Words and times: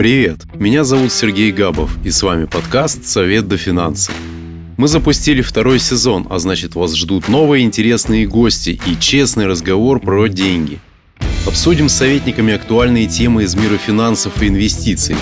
Привет, 0.00 0.46
меня 0.54 0.82
зовут 0.82 1.12
Сергей 1.12 1.52
Габов, 1.52 1.90
и 2.02 2.10
с 2.10 2.22
вами 2.22 2.46
подкаст 2.46 3.04
«Совет 3.04 3.48
до 3.48 3.58
финансов». 3.58 4.14
Мы 4.78 4.88
запустили 4.88 5.42
второй 5.42 5.78
сезон, 5.78 6.26
а 6.30 6.38
значит 6.38 6.74
вас 6.74 6.96
ждут 6.96 7.28
новые 7.28 7.66
интересные 7.66 8.26
гости 8.26 8.80
и 8.86 8.98
честный 8.98 9.46
разговор 9.46 10.00
про 10.00 10.28
деньги. 10.28 10.78
Обсудим 11.46 11.90
с 11.90 11.96
советниками 11.96 12.54
актуальные 12.54 13.08
темы 13.08 13.42
из 13.42 13.54
мира 13.54 13.76
финансов 13.76 14.42
и 14.42 14.48
инвестиций 14.48 15.16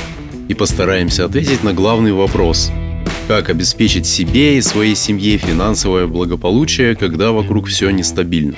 и 0.46 0.54
постараемся 0.54 1.24
ответить 1.24 1.64
на 1.64 1.72
главный 1.72 2.12
вопрос– 2.12 2.70
как 3.26 3.50
обеспечить 3.50 4.06
себе 4.06 4.56
и 4.56 4.62
своей 4.62 4.95
семье 4.95 5.36
финансовое 5.36 6.06
благополучие, 6.06 6.96
когда 6.96 7.32
вокруг 7.32 7.66
все 7.66 7.90
нестабильно. 7.90 8.54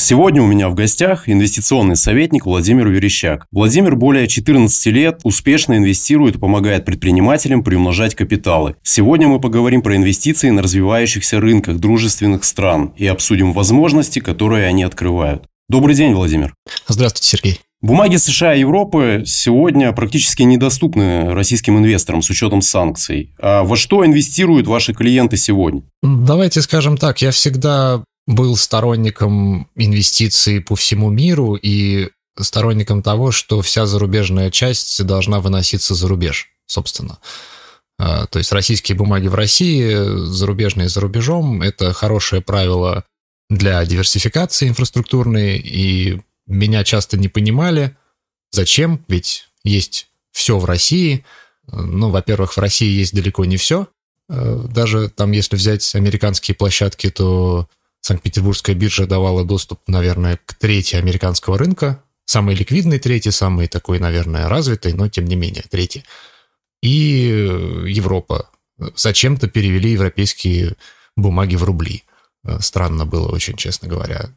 Сегодня 0.00 0.40
у 0.40 0.46
меня 0.46 0.68
в 0.68 0.76
гостях 0.76 1.28
инвестиционный 1.28 1.96
советник 1.96 2.46
Владимир 2.46 2.86
Верещак. 2.88 3.46
Владимир 3.50 3.96
более 3.96 4.28
14 4.28 4.86
лет 4.86 5.18
успешно 5.24 5.76
инвестирует 5.76 6.36
и 6.36 6.38
помогает 6.38 6.84
предпринимателям 6.84 7.64
приумножать 7.64 8.14
капиталы. 8.14 8.76
Сегодня 8.84 9.26
мы 9.26 9.40
поговорим 9.40 9.82
про 9.82 9.96
инвестиции 9.96 10.50
на 10.50 10.62
развивающихся 10.62 11.40
рынках 11.40 11.78
дружественных 11.78 12.44
стран 12.44 12.92
и 12.96 13.08
обсудим 13.08 13.52
возможности, 13.52 14.20
которые 14.20 14.68
они 14.68 14.84
открывают. 14.84 15.46
Добрый 15.68 15.96
день, 15.96 16.14
Владимир. 16.14 16.54
Здравствуйте, 16.86 17.28
Сергей. 17.28 17.60
Бумаги 17.80 18.16
США 18.16 18.54
и 18.54 18.60
Европы 18.60 19.24
сегодня 19.26 19.90
практически 19.92 20.44
недоступны 20.44 21.34
российским 21.34 21.76
инвесторам 21.76 22.22
с 22.22 22.30
учетом 22.30 22.62
санкций. 22.62 23.34
А 23.40 23.64
во 23.64 23.76
что 23.76 24.06
инвестируют 24.06 24.68
ваши 24.68 24.94
клиенты 24.94 25.36
сегодня? 25.36 25.82
Давайте 26.04 26.62
скажем 26.62 26.96
так, 26.96 27.20
я 27.20 27.32
всегда 27.32 28.04
был 28.28 28.56
сторонником 28.56 29.68
инвестиций 29.74 30.60
по 30.60 30.76
всему 30.76 31.08
миру 31.08 31.54
и 31.54 32.10
сторонником 32.38 33.02
того, 33.02 33.32
что 33.32 33.62
вся 33.62 33.86
зарубежная 33.86 34.50
часть 34.50 35.02
должна 35.04 35.40
выноситься 35.40 35.94
за 35.94 36.06
рубеж, 36.08 36.50
собственно. 36.66 37.18
А, 37.98 38.26
то 38.26 38.38
есть 38.38 38.52
российские 38.52 38.96
бумаги 38.96 39.28
в 39.28 39.34
России, 39.34 40.26
зарубежные 40.26 40.90
за 40.90 41.00
рубежом– 41.00 41.62
это 41.62 41.94
хорошее 41.94 42.42
правило 42.42 43.04
для 43.48 43.82
диверсификации 43.86 44.68
инфраструктурной, 44.68 45.56
и 45.56 46.20
меня 46.46 46.84
часто 46.84 47.16
не 47.16 47.28
понимали, 47.28 47.96
зачем, 48.52 49.02
ведь 49.08 49.48
есть 49.64 50.08
все 50.32 50.58
в 50.58 50.66
России. 50.66 51.24
Ну, 51.66 52.10
во-первых, 52.10 52.52
в 52.52 52.58
России 52.58 52.90
есть 52.90 53.14
далеко 53.14 53.46
не 53.46 53.56
все. 53.56 53.88
А, 54.28 54.66
даже 54.68 55.08
там, 55.08 55.32
если 55.32 55.56
взять 55.56 55.94
американские 55.94 56.54
площадки, 56.54 57.08
то 57.08 57.68
Санкт-Петербургская 58.08 58.74
биржа 58.74 59.06
давала 59.06 59.44
доступ, 59.44 59.80
наверное, 59.86 60.40
к 60.46 60.54
трети 60.54 60.96
американского 60.96 61.58
рынка. 61.58 62.02
Самый 62.24 62.54
ликвидный 62.54 62.98
третий, 62.98 63.30
самый 63.30 63.68
такой, 63.68 63.98
наверное, 63.98 64.48
развитый, 64.48 64.94
но 64.94 65.10
тем 65.10 65.26
не 65.26 65.36
менее 65.36 65.62
третий. 65.68 66.04
И 66.82 67.50
Европа. 67.86 68.48
Зачем-то 68.96 69.48
перевели 69.48 69.92
европейские 69.92 70.76
бумаги 71.16 71.56
в 71.56 71.64
рубли. 71.64 72.04
Странно 72.60 73.04
было 73.04 73.28
очень, 73.28 73.56
честно 73.56 73.88
говоря. 73.88 74.30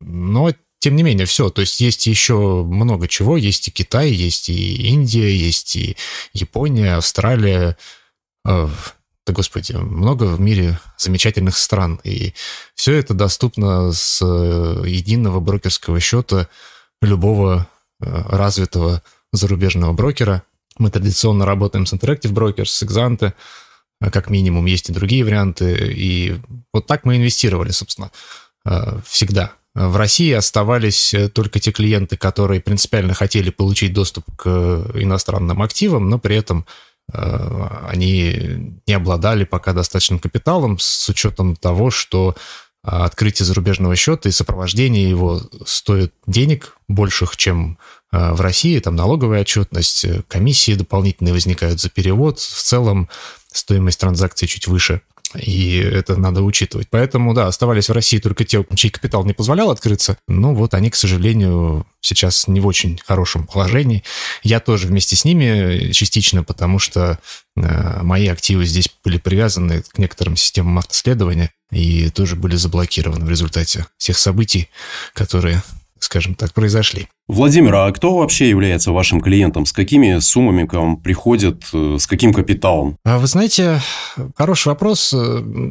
Но 0.00 0.52
тем 0.78 0.94
не 0.94 1.02
менее, 1.02 1.26
все. 1.26 1.50
То 1.50 1.62
есть 1.62 1.80
есть 1.80 2.06
еще 2.06 2.62
много 2.62 3.08
чего. 3.08 3.36
Есть 3.36 3.66
и 3.66 3.72
Китай, 3.72 4.12
есть 4.12 4.48
и 4.48 4.90
Индия, 4.90 5.34
есть 5.36 5.74
и 5.74 5.96
Япония, 6.34 6.94
Австралия. 6.94 7.76
Э, 9.28 9.32
да 9.32 9.32
господи, 9.34 9.72
много 9.72 10.24
в 10.24 10.40
мире 10.40 10.80
замечательных 10.96 11.56
стран, 11.56 12.00
и 12.04 12.32
все 12.74 12.94
это 12.94 13.14
доступно 13.14 13.92
с 13.92 14.20
э, 14.22 14.84
единого 14.86 15.40
брокерского 15.40 16.00
счета 16.00 16.48
любого 17.02 17.68
э, 18.00 18.06
развитого 18.06 19.02
зарубежного 19.32 19.92
брокера. 19.92 20.42
Мы 20.78 20.90
традиционно 20.90 21.44
работаем 21.44 21.84
с 21.86 21.92
Interactive 21.92 22.32
Brokers, 22.32 22.66
с 22.66 22.82
Exante, 22.82 23.32
э, 24.00 24.10
как 24.10 24.30
минимум, 24.30 24.66
есть 24.66 24.88
и 24.88 24.92
другие 24.92 25.24
варианты, 25.24 25.92
и 25.94 26.36
вот 26.72 26.86
так 26.86 27.04
мы 27.04 27.16
инвестировали, 27.16 27.70
собственно, 27.70 28.10
всегда. 29.04 29.52
В 29.74 29.96
России 29.96 30.32
оставались 30.32 31.14
только 31.32 31.60
те 31.60 31.70
клиенты, 31.70 32.16
которые 32.16 32.60
принципиально 32.60 33.14
хотели 33.14 33.50
получить 33.50 33.92
доступ 33.92 34.24
к 34.36 34.48
иностранным 34.94 35.62
активам, 35.62 36.08
но 36.10 36.18
при 36.18 36.36
этом 36.36 36.66
Э, 36.66 36.78
они 37.12 38.78
не 38.86 38.94
обладали 38.94 39.44
пока 39.44 39.72
достаточным 39.72 40.18
капиталом 40.18 40.78
с 40.78 41.08
учетом 41.08 41.56
того, 41.56 41.90
что 41.90 42.34
э, 42.84 42.88
открытие 42.90 43.46
зарубежного 43.46 43.96
счета 43.96 44.28
и 44.28 44.32
сопровождение 44.32 45.08
его 45.08 45.40
стоит 45.64 46.12
денег 46.26 46.76
больших, 46.86 47.36
чем 47.36 47.78
э, 48.12 48.32
в 48.32 48.40
России, 48.42 48.78
там 48.78 48.94
налоговая 48.94 49.40
отчетность, 49.40 50.04
комиссии 50.28 50.74
дополнительные 50.74 51.32
возникают 51.32 51.80
за 51.80 51.88
перевод, 51.88 52.40
в 52.40 52.62
целом 52.62 53.08
стоимость 53.52 54.00
транзакции 54.00 54.46
чуть 54.46 54.66
выше 54.66 55.00
и 55.34 55.78
это 55.78 56.16
надо 56.16 56.42
учитывать. 56.42 56.88
Поэтому, 56.90 57.34
да, 57.34 57.46
оставались 57.46 57.88
в 57.88 57.92
России 57.92 58.18
только 58.18 58.44
те, 58.44 58.64
чей 58.74 58.90
капитал 58.90 59.24
не 59.24 59.34
позволял 59.34 59.70
открыться. 59.70 60.16
Но 60.26 60.54
вот 60.54 60.74
они, 60.74 60.90
к 60.90 60.96
сожалению, 60.96 61.86
сейчас 62.00 62.48
не 62.48 62.60
в 62.60 62.66
очень 62.66 62.98
хорошем 63.04 63.46
положении. 63.46 64.02
Я 64.42 64.60
тоже 64.60 64.86
вместе 64.86 65.16
с 65.16 65.24
ними 65.24 65.92
частично, 65.92 66.42
потому 66.42 66.78
что 66.78 67.18
э, 67.56 68.02
мои 68.02 68.28
активы 68.28 68.64
здесь 68.64 68.88
были 69.04 69.18
привязаны 69.18 69.82
к 69.82 69.98
некоторым 69.98 70.36
системам 70.36 70.78
автоследования 70.78 71.52
и 71.70 72.08
тоже 72.10 72.36
были 72.36 72.56
заблокированы 72.56 73.24
в 73.24 73.30
результате 73.30 73.86
всех 73.98 74.16
событий, 74.16 74.70
которые 75.12 75.62
скажем 76.00 76.34
так, 76.34 76.52
произошли. 76.52 77.08
Владимир, 77.26 77.74
а 77.74 77.92
кто 77.92 78.16
вообще 78.16 78.48
является 78.48 78.92
вашим 78.92 79.20
клиентом? 79.20 79.66
С 79.66 79.72
какими 79.72 80.18
суммами 80.18 80.66
к 80.66 80.72
вам 80.72 80.96
приходят? 80.96 81.64
Э, 81.72 81.96
с 81.98 82.06
каким 82.06 82.32
капиталом? 82.32 82.96
А 83.04 83.18
вы 83.18 83.26
знаете, 83.26 83.80
хороший 84.36 84.68
вопрос. 84.68 85.14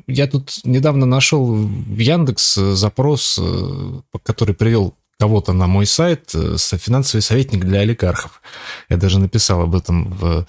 Я 0.07 0.27
тут 0.27 0.59
недавно 0.63 1.05
нашел 1.05 1.45
в 1.45 1.97
Яндекс 1.97 2.55
запрос, 2.55 3.39
э, 3.41 4.01
который 4.23 4.55
привел 4.55 4.93
кого-то 5.19 5.53
на 5.53 5.67
мой 5.67 5.85
сайт, 5.85 6.31
э, 6.35 6.57
финансовый 6.57 7.21
советник 7.21 7.65
для 7.65 7.79
олигархов. 7.79 8.41
Я 8.89 8.97
даже 8.97 9.19
написал 9.19 9.61
об 9.61 9.75
этом 9.75 10.13
в 10.13 10.45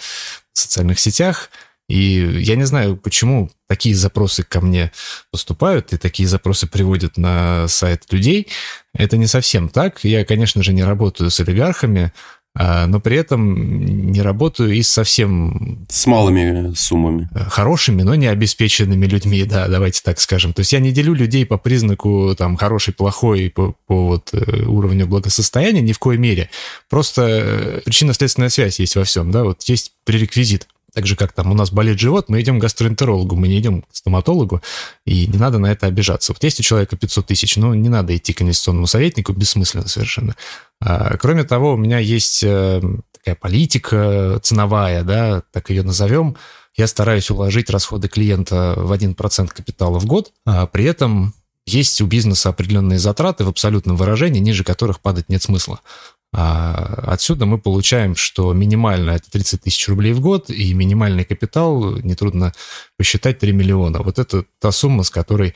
социальных 0.52 0.98
сетях. 0.98 1.50
И 1.88 2.40
я 2.40 2.56
не 2.56 2.64
знаю, 2.64 2.96
почему 2.96 3.50
такие 3.66 3.94
запросы 3.94 4.42
ко 4.42 4.60
мне 4.60 4.92
поступают, 5.30 5.92
и 5.92 5.96
такие 5.96 6.28
запросы 6.28 6.66
приводят 6.66 7.16
на 7.16 7.66
сайт 7.68 8.04
людей. 8.10 8.48
Это 8.94 9.16
не 9.16 9.26
совсем 9.26 9.68
так. 9.68 10.04
Я, 10.04 10.24
конечно 10.24 10.62
же, 10.62 10.74
не 10.74 10.84
работаю 10.84 11.30
с 11.30 11.40
олигархами, 11.40 12.12
а, 12.54 12.86
но 12.86 12.98
при 12.98 13.16
этом 13.16 14.10
не 14.10 14.20
работаю 14.20 14.74
и 14.74 14.82
совсем... 14.82 15.86
С 15.88 16.06
малыми 16.06 16.74
суммами. 16.74 17.28
Хорошими, 17.48 18.02
но 18.02 18.16
не 18.16 18.26
обеспеченными 18.26 19.06
людьми, 19.06 19.44
да, 19.44 19.68
давайте 19.68 20.02
так 20.02 20.18
скажем. 20.18 20.52
То 20.52 20.60
есть 20.60 20.72
я 20.72 20.80
не 20.80 20.90
делю 20.90 21.14
людей 21.14 21.46
по 21.46 21.56
признаку 21.56 22.34
там 22.36 22.56
хороший, 22.56 22.92
плохой, 22.92 23.50
по, 23.54 23.76
по 23.86 24.08
вот 24.08 24.30
э, 24.32 24.64
уровню 24.66 25.06
благосостояния 25.06 25.82
ни 25.82 25.92
в 25.92 26.00
коей 26.00 26.18
мере. 26.18 26.50
Просто 26.90 27.22
э, 27.22 27.80
причинно-следственная 27.84 28.48
связь 28.48 28.80
есть 28.80 28.96
во 28.96 29.04
всем, 29.04 29.30
да, 29.30 29.44
вот 29.44 29.62
есть 29.62 29.92
пререквизит. 30.04 30.66
Так 30.98 31.06
же, 31.06 31.14
как 31.14 31.30
там 31.30 31.52
у 31.52 31.54
нас 31.54 31.70
болит 31.70 32.00
живот, 32.00 32.28
мы 32.28 32.40
идем 32.40 32.58
к 32.58 32.62
гастроэнтерологу, 32.62 33.36
мы 33.36 33.46
не 33.46 33.60
идем 33.60 33.82
к 33.82 33.86
стоматологу, 33.92 34.62
и 35.06 35.28
не 35.28 35.38
надо 35.38 35.60
на 35.60 35.70
это 35.70 35.86
обижаться. 35.86 36.32
Вот 36.32 36.42
есть 36.42 36.58
у 36.58 36.64
человека 36.64 36.96
500 36.96 37.24
тысяч, 37.24 37.56
но 37.56 37.72
не 37.72 37.88
надо 37.88 38.16
идти 38.16 38.32
к 38.32 38.42
инвестиционному 38.42 38.88
советнику, 38.88 39.32
бессмысленно 39.32 39.86
совершенно. 39.86 40.34
А, 40.80 41.16
кроме 41.16 41.44
того, 41.44 41.74
у 41.74 41.76
меня 41.76 42.00
есть 42.00 42.42
э, 42.42 42.82
такая 43.12 43.36
политика 43.36 44.40
ценовая, 44.42 45.04
да, 45.04 45.44
так 45.52 45.70
ее 45.70 45.84
назовем. 45.84 46.36
Я 46.74 46.88
стараюсь 46.88 47.30
уложить 47.30 47.70
расходы 47.70 48.08
клиента 48.08 48.74
в 48.76 48.90
1% 48.90 49.54
капитала 49.54 50.00
в 50.00 50.06
год, 50.06 50.32
а 50.44 50.66
при 50.66 50.82
этом 50.82 51.32
есть 51.64 52.00
у 52.00 52.06
бизнеса 52.06 52.48
определенные 52.48 52.98
затраты 52.98 53.44
в 53.44 53.48
абсолютном 53.48 53.96
выражении, 53.96 54.40
ниже 54.40 54.64
которых 54.64 54.98
падать 54.98 55.28
нет 55.28 55.44
смысла. 55.44 55.78
А 56.32 57.04
отсюда 57.06 57.46
мы 57.46 57.58
получаем, 57.58 58.14
что 58.14 58.52
минимально 58.52 59.12
это 59.12 59.30
30 59.30 59.62
тысяч 59.62 59.88
рублей 59.88 60.12
в 60.12 60.20
год, 60.20 60.50
и 60.50 60.74
минимальный 60.74 61.24
капитал, 61.24 61.96
нетрудно 61.98 62.52
посчитать, 62.98 63.38
3 63.38 63.52
миллиона. 63.52 64.02
Вот 64.02 64.18
это 64.18 64.44
та 64.60 64.70
сумма, 64.70 65.04
с 65.04 65.10
которой 65.10 65.54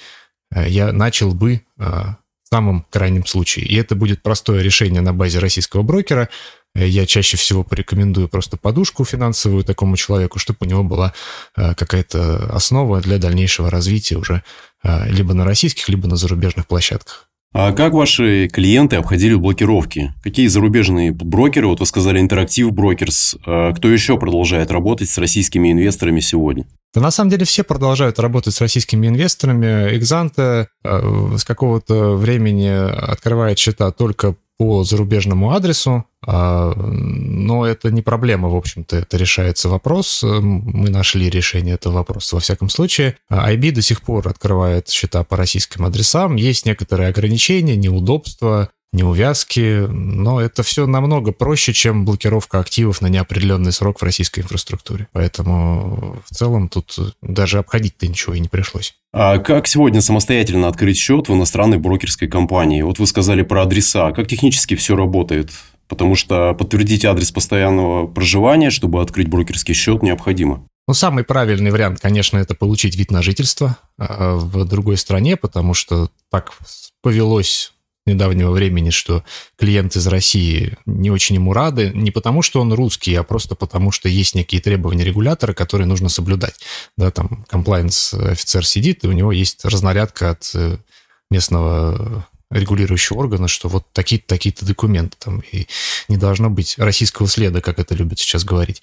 э, 0.54 0.68
я 0.68 0.92
начал 0.92 1.34
бы 1.34 1.54
э, 1.54 1.60
в 1.78 2.48
самом 2.48 2.86
крайнем 2.90 3.26
случае. 3.26 3.66
И 3.66 3.76
это 3.76 3.94
будет 3.94 4.22
простое 4.22 4.62
решение 4.62 5.02
на 5.02 5.12
базе 5.12 5.40
российского 5.40 5.82
брокера. 5.82 6.30
Э, 6.74 6.88
я 6.88 7.04
чаще 7.04 7.36
всего 7.36 7.64
порекомендую 7.64 8.30
просто 8.30 8.56
подушку 8.56 9.04
финансовую 9.04 9.64
такому 9.64 9.98
человеку, 9.98 10.38
чтобы 10.38 10.58
у 10.62 10.64
него 10.64 10.84
была 10.84 11.12
какая-то 11.54 12.50
основа 12.50 13.02
для 13.02 13.18
дальнейшего 13.18 13.70
развития 13.70 14.16
уже 14.16 14.42
либо 14.82 15.34
на 15.34 15.44
российских, 15.44 15.88
либо 15.90 16.08
на 16.08 16.16
зарубежных 16.16 16.66
площадках. 16.66 17.28
А 17.52 17.72
как 17.72 17.92
ваши 17.92 18.48
клиенты 18.48 18.96
обходили 18.96 19.34
блокировки? 19.34 20.14
Какие 20.22 20.46
зарубежные 20.46 21.12
брокеры, 21.12 21.66
вот 21.66 21.80
вы 21.80 21.86
сказали 21.86 22.22
Interactive 22.22 22.70
Brokers, 22.70 23.38
а 23.44 23.74
кто 23.74 23.88
еще 23.88 24.18
продолжает 24.18 24.70
работать 24.70 25.10
с 25.10 25.18
российскими 25.18 25.70
инвесторами 25.70 26.20
сегодня? 26.20 26.66
Да 26.94 27.00
на 27.00 27.10
самом 27.10 27.30
деле 27.30 27.44
все 27.44 27.62
продолжают 27.62 28.18
работать 28.18 28.54
с 28.54 28.60
российскими 28.60 29.06
инвесторами. 29.06 29.96
Экзанта 29.96 30.68
э, 30.84 31.36
с 31.36 31.44
какого-то 31.44 32.16
времени 32.16 32.68
открывает 32.68 33.58
счета 33.58 33.90
только 33.92 34.34
по 34.62 34.84
зарубежному 34.84 35.50
адресу, 35.50 36.04
а, 36.24 36.72
но 36.76 37.66
это 37.66 37.90
не 37.90 38.00
проблема, 38.00 38.48
в 38.48 38.54
общем-то, 38.54 38.94
это 38.94 39.16
решается 39.16 39.68
вопрос. 39.68 40.22
Мы 40.22 40.88
нашли 40.88 41.28
решение 41.28 41.74
этого 41.74 41.94
вопроса 41.94 42.36
во 42.36 42.40
всяком 42.40 42.68
случае. 42.68 43.16
IB 43.28 43.72
до 43.72 43.82
сих 43.82 44.02
пор 44.02 44.28
открывает 44.28 44.88
счета 44.88 45.24
по 45.24 45.36
российским 45.36 45.84
адресам. 45.84 46.36
Есть 46.36 46.64
некоторые 46.64 47.08
ограничения, 47.08 47.74
неудобства, 47.74 48.68
неувязки, 48.92 49.86
но 49.88 50.40
это 50.40 50.62
все 50.62 50.86
намного 50.86 51.32
проще, 51.32 51.72
чем 51.72 52.04
блокировка 52.04 52.60
активов 52.60 53.00
на 53.00 53.06
неопределенный 53.06 53.72
срок 53.72 54.00
в 54.00 54.02
российской 54.02 54.40
инфраструктуре. 54.40 55.08
Поэтому 55.12 56.22
в 56.28 56.34
целом 56.34 56.68
тут 56.68 56.96
даже 57.22 57.58
обходить-то 57.58 58.06
ничего 58.06 58.34
и 58.34 58.40
не 58.40 58.48
пришлось. 58.48 58.94
А 59.12 59.38
как 59.38 59.66
сегодня 59.66 60.00
самостоятельно 60.00 60.68
открыть 60.68 60.98
счет 60.98 61.28
в 61.28 61.34
иностранной 61.34 61.78
брокерской 61.78 62.28
компании? 62.28 62.82
Вот 62.82 62.98
вы 62.98 63.06
сказали 63.06 63.42
про 63.42 63.62
адреса. 63.62 64.12
Как 64.12 64.28
технически 64.28 64.74
все 64.74 64.94
работает? 64.94 65.50
Потому 65.88 66.14
что 66.14 66.54
подтвердить 66.54 67.04
адрес 67.04 67.32
постоянного 67.32 68.06
проживания, 68.06 68.70
чтобы 68.70 69.02
открыть 69.02 69.28
брокерский 69.28 69.74
счет, 69.74 70.02
необходимо. 70.02 70.66
Ну, 70.88 70.94
самый 70.94 71.22
правильный 71.22 71.70
вариант, 71.70 72.00
конечно, 72.00 72.38
это 72.38 72.54
получить 72.54 72.96
вид 72.96 73.10
на 73.10 73.22
жительство 73.22 73.76
а, 73.98 74.36
в 74.36 74.64
другой 74.64 74.96
стране, 74.96 75.36
потому 75.36 75.74
что 75.74 76.10
так 76.30 76.52
повелось 77.02 77.72
недавнего 78.06 78.50
времени, 78.50 78.90
что 78.90 79.24
клиент 79.56 79.96
из 79.96 80.06
России 80.06 80.76
не 80.86 81.10
очень 81.10 81.36
ему 81.36 81.52
рады, 81.52 81.92
не 81.94 82.10
потому 82.10 82.42
что 82.42 82.60
он 82.60 82.72
русский, 82.72 83.14
а 83.14 83.22
просто 83.22 83.54
потому 83.54 83.92
что 83.92 84.08
есть 84.08 84.34
некие 84.34 84.60
требования 84.60 85.04
регулятора, 85.04 85.54
которые 85.54 85.86
нужно 85.86 86.08
соблюдать. 86.08 86.54
Да, 86.96 87.10
там 87.10 87.44
комплайнс 87.48 88.14
офицер 88.14 88.66
сидит, 88.66 89.04
и 89.04 89.08
у 89.08 89.12
него 89.12 89.32
есть 89.32 89.64
разнарядка 89.64 90.30
от 90.30 90.50
э, 90.54 90.78
местного 91.30 92.26
регулирующего 92.50 93.18
органа, 93.18 93.48
что 93.48 93.68
вот 93.68 93.86
такие-то 93.92 94.26
такие-то 94.26 94.66
документы 94.66 95.16
там, 95.18 95.42
и 95.52 95.66
не 96.08 96.16
должно 96.16 96.50
быть 96.50 96.78
российского 96.78 97.28
следа, 97.28 97.60
как 97.60 97.78
это 97.78 97.94
любят 97.94 98.18
сейчас 98.18 98.44
говорить. 98.44 98.82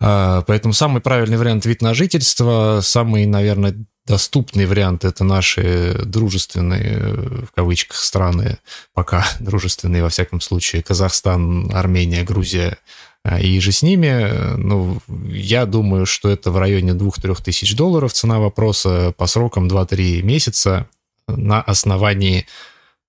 А, 0.00 0.42
поэтому 0.42 0.72
самый 0.72 1.00
правильный 1.00 1.36
вариант 1.36 1.66
вид 1.66 1.82
на 1.82 1.94
жительство, 1.94 2.80
самый, 2.82 3.26
наверное, 3.26 3.76
доступный 4.06 4.66
вариант 4.66 5.04
это 5.04 5.24
наши 5.24 6.00
дружественные, 6.04 7.44
в 7.46 7.52
кавычках, 7.54 7.96
страны, 7.96 8.58
пока 8.94 9.26
дружественные, 9.40 10.02
во 10.02 10.08
всяком 10.08 10.40
случае, 10.40 10.82
Казахстан, 10.82 11.70
Армения, 11.74 12.22
Грузия 12.22 12.78
а, 13.24 13.40
и 13.40 13.58
же 13.60 13.72
с 13.72 13.82
ними. 13.82 14.56
Ну, 14.56 15.00
я 15.28 15.66
думаю, 15.66 16.06
что 16.06 16.28
это 16.30 16.50
в 16.50 16.58
районе 16.58 16.92
2-3 16.92 17.42
тысяч 17.42 17.74
долларов 17.76 18.12
цена 18.12 18.38
вопроса 18.38 19.12
по 19.16 19.26
срокам 19.26 19.66
2-3 19.68 20.22
месяца 20.22 20.88
на 21.26 21.60
основании, 21.60 22.46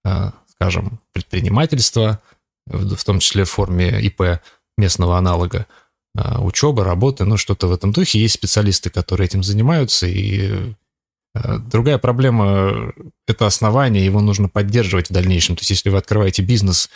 а, 0.03 0.33
скажем, 0.55 0.99
предпринимательства, 1.13 2.19
в 2.65 3.03
том 3.05 3.19
числе 3.19 3.45
в 3.45 3.51
форме 3.51 4.01
ИП 4.01 4.41
местного 4.77 5.17
аналога, 5.17 5.67
а, 6.17 6.41
учеба, 6.41 6.83
работы, 6.83 7.23
ну, 7.23 7.37
что-то 7.37 7.67
в 7.67 7.73
этом 7.73 7.91
духе. 7.91 8.19
Есть 8.19 8.33
специалисты, 8.33 8.89
которые 8.89 9.25
этим 9.25 9.43
занимаются, 9.43 10.07
и 10.07 10.49
Э, 10.49 10.73
другая 11.57 11.97
проблема– 11.97 12.93
это 13.27 13.45
основание, 13.45 14.05
его 14.05 14.21
нужно 14.21 14.49
поддерживать 14.49 15.09
в 15.09 15.13
дальнейшем. 15.13 15.55
То 15.55 15.61
есть 15.61 15.71
если 15.71 15.89
вы 15.89 15.97
открываете 15.97 16.41
бизнес, 16.41 16.89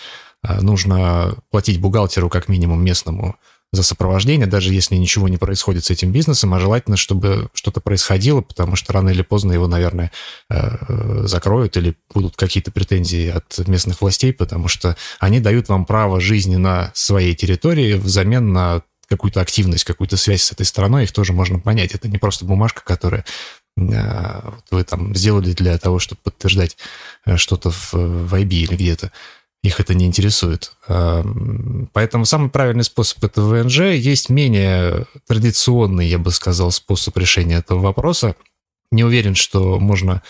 э, 0.43 0.61
нужно 0.61 1.35
платить 1.49 1.79
бухгалтеру 1.79 2.29
как 2.29 2.47
минимум 2.47 2.83
местному 2.83 3.35
за 3.73 3.83
сопровождение, 3.83 4.47
даже 4.47 4.73
если 4.73 4.95
ничего 4.95 5.29
не 5.29 5.37
происходит 5.37 5.85
с 5.85 5.91
этим 5.91 6.11
бизнесом, 6.11 6.53
а 6.53 6.59
желательно, 6.59 6.97
чтобы 6.97 7.49
что-то 7.53 7.79
происходило, 7.79 8.41
потому 8.41 8.75
что 8.75 8.91
рано 8.91 9.09
или 9.09 9.21
поздно 9.21 9.53
его, 9.53 9.67
наверное, 9.67 10.11
э, 10.49 11.23
закроют 11.25 11.77
или 11.77 11.95
будут 12.13 12.35
какие-то 12.35 12.71
претензии 12.71 13.29
от 13.29 13.65
местных 13.67 14.01
властей, 14.01 14.33
потому 14.33 14.67
что 14.67 14.97
они 15.19 15.39
дают 15.39 15.69
вам 15.69 15.85
право 15.85 16.19
жизни 16.19 16.57
на 16.57 16.91
своей 16.93 17.33
территории 17.33 17.93
взамен 17.93 18.51
на 18.51 18.83
какую-то 19.07 19.41
активность, 19.41 19.83
какую-то 19.83 20.17
связь 20.17 20.43
с 20.43 20.51
этой 20.51 20.65
страной, 20.65 21.03
их 21.03 21.11
тоже 21.11 21.33
можно 21.33 21.59
понять. 21.59 21.93
Это 21.93 22.07
не 22.07 22.17
просто 22.17 22.45
бумажка, 22.45 22.81
которая 22.83 23.25
Э, 23.25 23.60
вы 23.77 24.83
там 24.83 25.15
сделали 25.15 25.53
для 25.53 25.77
того, 25.77 25.99
чтобы 25.99 26.21
подтверждать 26.23 26.77
э, 27.25 27.37
что-то 27.37 27.71
в, 27.71 27.93
в 27.93 28.33
IB 28.33 28.49
или 28.49 28.75
где-то. 28.75 29.11
Их 29.63 29.79
это 29.79 29.93
не 29.93 30.05
интересует. 30.05 30.73
Э, 30.87 31.23
поэтому 31.93 32.25
самый 32.25 32.49
правильный 32.49 32.83
способ 32.83 33.23
это 33.23 33.41
ВНЖ. 33.41 33.79
Есть 33.95 34.29
менее 34.29 35.05
традиционный, 35.27 36.07
я 36.07 36.19
бы 36.19 36.31
сказал, 36.31 36.71
способ 36.71 37.17
решения 37.17 37.55
этого 37.55 37.79
вопроса. 37.79 38.35
Не 38.91 39.03
уверен, 39.03 39.35
что 39.35 39.79
можно 39.79 40.21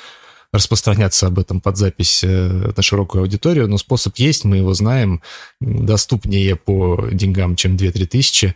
распространяться 0.54 1.28
об 1.28 1.40
этом 1.40 1.62
под 1.62 1.78
запись 1.78 2.24
на 2.24 2.82
широкую 2.82 3.22
аудиторию, 3.22 3.70
но 3.70 3.78
способ 3.78 4.18
есть, 4.18 4.44
мы 4.44 4.58
его 4.58 4.74
знаем, 4.74 5.22
доступнее 5.62 6.58
по 6.58 7.08
деньгам, 7.10 7.56
чем 7.56 7.78
2-3 7.78 8.06
тысячи, 8.06 8.56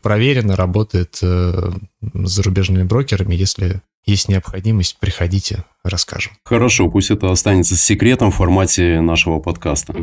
проверено, 0.00 0.56
работает 0.56 1.16
с 1.16 1.74
зарубежными 2.00 2.84
брокерами, 2.84 3.34
если 3.34 3.82
есть 4.04 4.28
необходимость, 4.28 4.98
приходите, 4.98 5.64
расскажем. 5.82 6.32
Хорошо, 6.44 6.88
пусть 6.88 7.10
это 7.10 7.30
останется 7.30 7.76
секретом 7.76 8.30
в 8.30 8.36
формате 8.36 9.00
нашего 9.00 9.40
подкаста. 9.40 9.94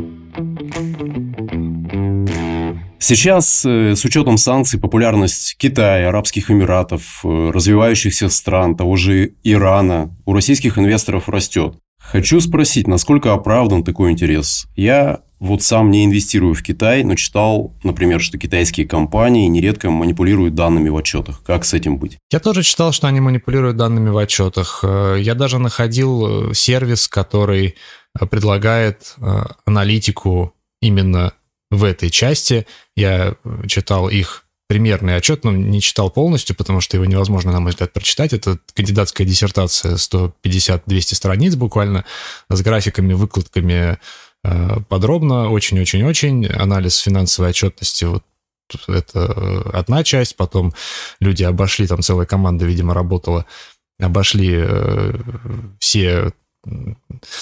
Сейчас, 2.98 3.64
э, 3.64 3.96
с 3.96 4.04
учетом 4.04 4.38
санкций, 4.38 4.78
популярность 4.78 5.56
Китая, 5.58 6.08
Арабских 6.08 6.50
Эмиратов, 6.50 7.24
э, 7.24 7.50
развивающихся 7.52 8.28
стран, 8.28 8.76
того 8.76 8.94
же 8.96 9.32
Ирана 9.42 10.16
у 10.24 10.32
российских 10.32 10.78
инвесторов 10.78 11.28
растет. 11.28 11.74
Хочу 11.98 12.40
спросить, 12.40 12.86
насколько 12.86 13.32
оправдан 13.32 13.82
такой 13.82 14.12
интерес? 14.12 14.66
Я 14.76 15.20
вот 15.42 15.64
сам 15.64 15.90
не 15.90 16.04
инвестирую 16.04 16.54
в 16.54 16.62
Китай, 16.62 17.02
но 17.02 17.16
читал, 17.16 17.74
например, 17.82 18.20
что 18.20 18.38
китайские 18.38 18.86
компании 18.86 19.48
нередко 19.48 19.90
манипулируют 19.90 20.54
данными 20.54 20.88
в 20.88 20.96
отчетах. 20.96 21.42
Как 21.42 21.64
с 21.64 21.74
этим 21.74 21.98
быть? 21.98 22.16
Я 22.30 22.38
тоже 22.38 22.62
читал, 22.62 22.92
что 22.92 23.08
они 23.08 23.18
манипулируют 23.18 23.76
данными 23.76 24.08
в 24.10 24.16
отчетах. 24.18 24.84
Э, 24.84 25.16
я 25.18 25.34
даже 25.34 25.58
находил 25.58 26.50
э, 26.50 26.54
сервис, 26.54 27.08
который 27.08 27.74
э, 28.20 28.26
предлагает 28.26 29.16
аналитику 29.64 30.54
именно 30.80 31.32
в 31.72 31.82
этой 31.82 32.10
части. 32.10 32.64
Я 32.94 33.34
читал 33.66 34.08
их 34.08 34.44
примерный 34.68 35.16
отчет, 35.16 35.42
но 35.42 35.50
не 35.50 35.80
читал 35.80 36.08
полностью, 36.08 36.54
потому 36.54 36.80
что 36.80 36.96
его 36.96 37.04
невозможно, 37.04 37.50
на 37.50 37.58
мой 37.58 37.70
взгляд, 37.72 37.92
прочитать. 37.92 38.32
Это 38.32 38.60
кандидатская 38.74 39.26
диссертация 39.26 39.96
150-200 39.96 41.14
страниц 41.16 41.56
буквально 41.56 42.04
с 42.48 42.62
графиками, 42.62 43.12
выкладками 43.12 43.98
подробно, 44.88 45.50
очень-очень-очень. 45.50 46.46
Анализ 46.46 46.98
финансовой 46.98 47.50
отчетности 47.50 48.04
вот 48.04 48.24
это 48.88 49.62
одна 49.72 50.04
часть, 50.04 50.36
потом 50.36 50.72
люди 51.20 51.42
обошли, 51.42 51.86
там 51.86 52.00
целая 52.02 52.26
команда, 52.26 52.64
видимо, 52.64 52.94
работала, 52.94 53.46
обошли 54.00 54.54
э, 54.54 55.14
все 55.78 56.32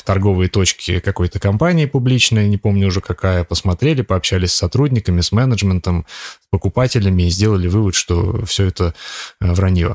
торговые 0.04 0.48
точки 0.48 0.98
какой-то 0.98 1.38
компании 1.38 1.84
публичной, 1.84 2.48
не 2.48 2.56
помню 2.56 2.88
уже 2.88 3.00
какая, 3.00 3.44
посмотрели, 3.44 4.02
пообщались 4.02 4.52
с 4.52 4.56
сотрудниками, 4.56 5.20
с 5.20 5.30
менеджментом, 5.30 6.06
с 6.42 6.46
покупателями 6.50 7.25
и 7.25 7.30
сделали 7.30 7.68
вывод, 7.68 7.94
что 7.94 8.44
все 8.46 8.66
это 8.66 8.94
э, 9.40 9.52
вранье. 9.52 9.94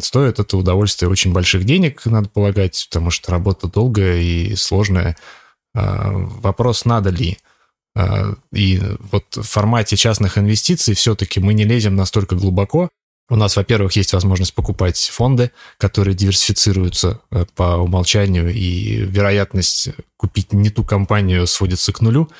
Стоит 0.00 0.40
это 0.40 0.56
удовольствие 0.56 1.08
очень 1.08 1.32
больших 1.32 1.64
денег, 1.64 2.04
надо 2.06 2.28
полагать, 2.28 2.86
потому 2.90 3.10
что 3.10 3.30
работа 3.30 3.68
долгая 3.68 4.16
и 4.20 4.56
сложная. 4.56 5.16
А, 5.74 6.10
вопрос, 6.12 6.84
надо 6.84 7.10
ли. 7.10 7.38
А, 7.94 8.34
и 8.52 8.80
вот 9.10 9.36
в 9.36 9.42
формате 9.42 9.96
частных 9.96 10.38
инвестиций 10.38 10.94
все-таки 10.94 11.40
мы 11.40 11.54
не 11.54 11.64
лезем 11.64 11.96
настолько 11.96 12.34
глубоко. 12.36 12.88
У 13.28 13.36
нас, 13.36 13.56
во-первых, 13.56 13.92
есть 13.96 14.12
возможность 14.12 14.54
покупать 14.54 14.98
фонды, 15.12 15.52
которые 15.78 16.14
диверсифицируются 16.14 17.20
э, 17.30 17.46
по 17.54 17.76
умолчанию, 17.76 18.52
и 18.52 18.96
вероятность 18.96 19.90
купить 20.16 20.52
не 20.52 20.70
ту 20.70 20.84
компанию 20.84 21.46
сводится 21.46 21.92
к 21.92 22.00
нулю. 22.00 22.30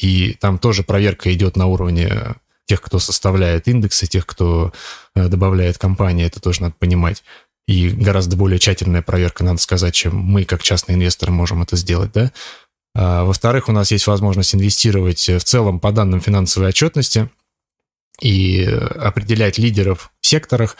И 0.00 0.36
там 0.38 0.58
тоже 0.58 0.84
проверка 0.84 1.32
идет 1.32 1.56
на 1.56 1.66
уровне 1.66 2.36
тех, 2.70 2.80
кто 2.80 3.00
составляет 3.00 3.66
индексы, 3.66 4.06
тех, 4.06 4.24
кто 4.26 4.72
э, 5.16 5.26
добавляет 5.26 5.76
компании, 5.76 6.24
это 6.24 6.40
тоже 6.40 6.62
надо 6.62 6.76
понимать 6.78 7.24
и 7.70 7.88
гораздо 7.88 8.36
более 8.36 8.58
тщательная 8.58 9.00
проверка, 9.00 9.44
надо 9.44 9.60
сказать, 9.60 9.94
чем 9.94 10.16
мы, 10.16 10.44
как 10.44 10.60
частные 10.60 10.96
инвесторы, 10.96 11.30
можем 11.30 11.62
это 11.62 11.76
сделать, 11.76 12.10
да. 12.12 12.32
А, 12.96 13.22
во-вторых, 13.22 13.68
у 13.68 13.72
нас 13.72 13.92
есть 13.92 14.08
возможность 14.08 14.56
инвестировать 14.56 15.28
в 15.28 15.44
целом 15.44 15.78
по 15.78 15.92
данным 15.92 16.20
финансовой 16.20 16.70
отчетности 16.70 17.30
и 18.20 18.64
определять 18.64 19.56
лидеров 19.58 20.10
в 20.20 20.26
секторах, 20.26 20.76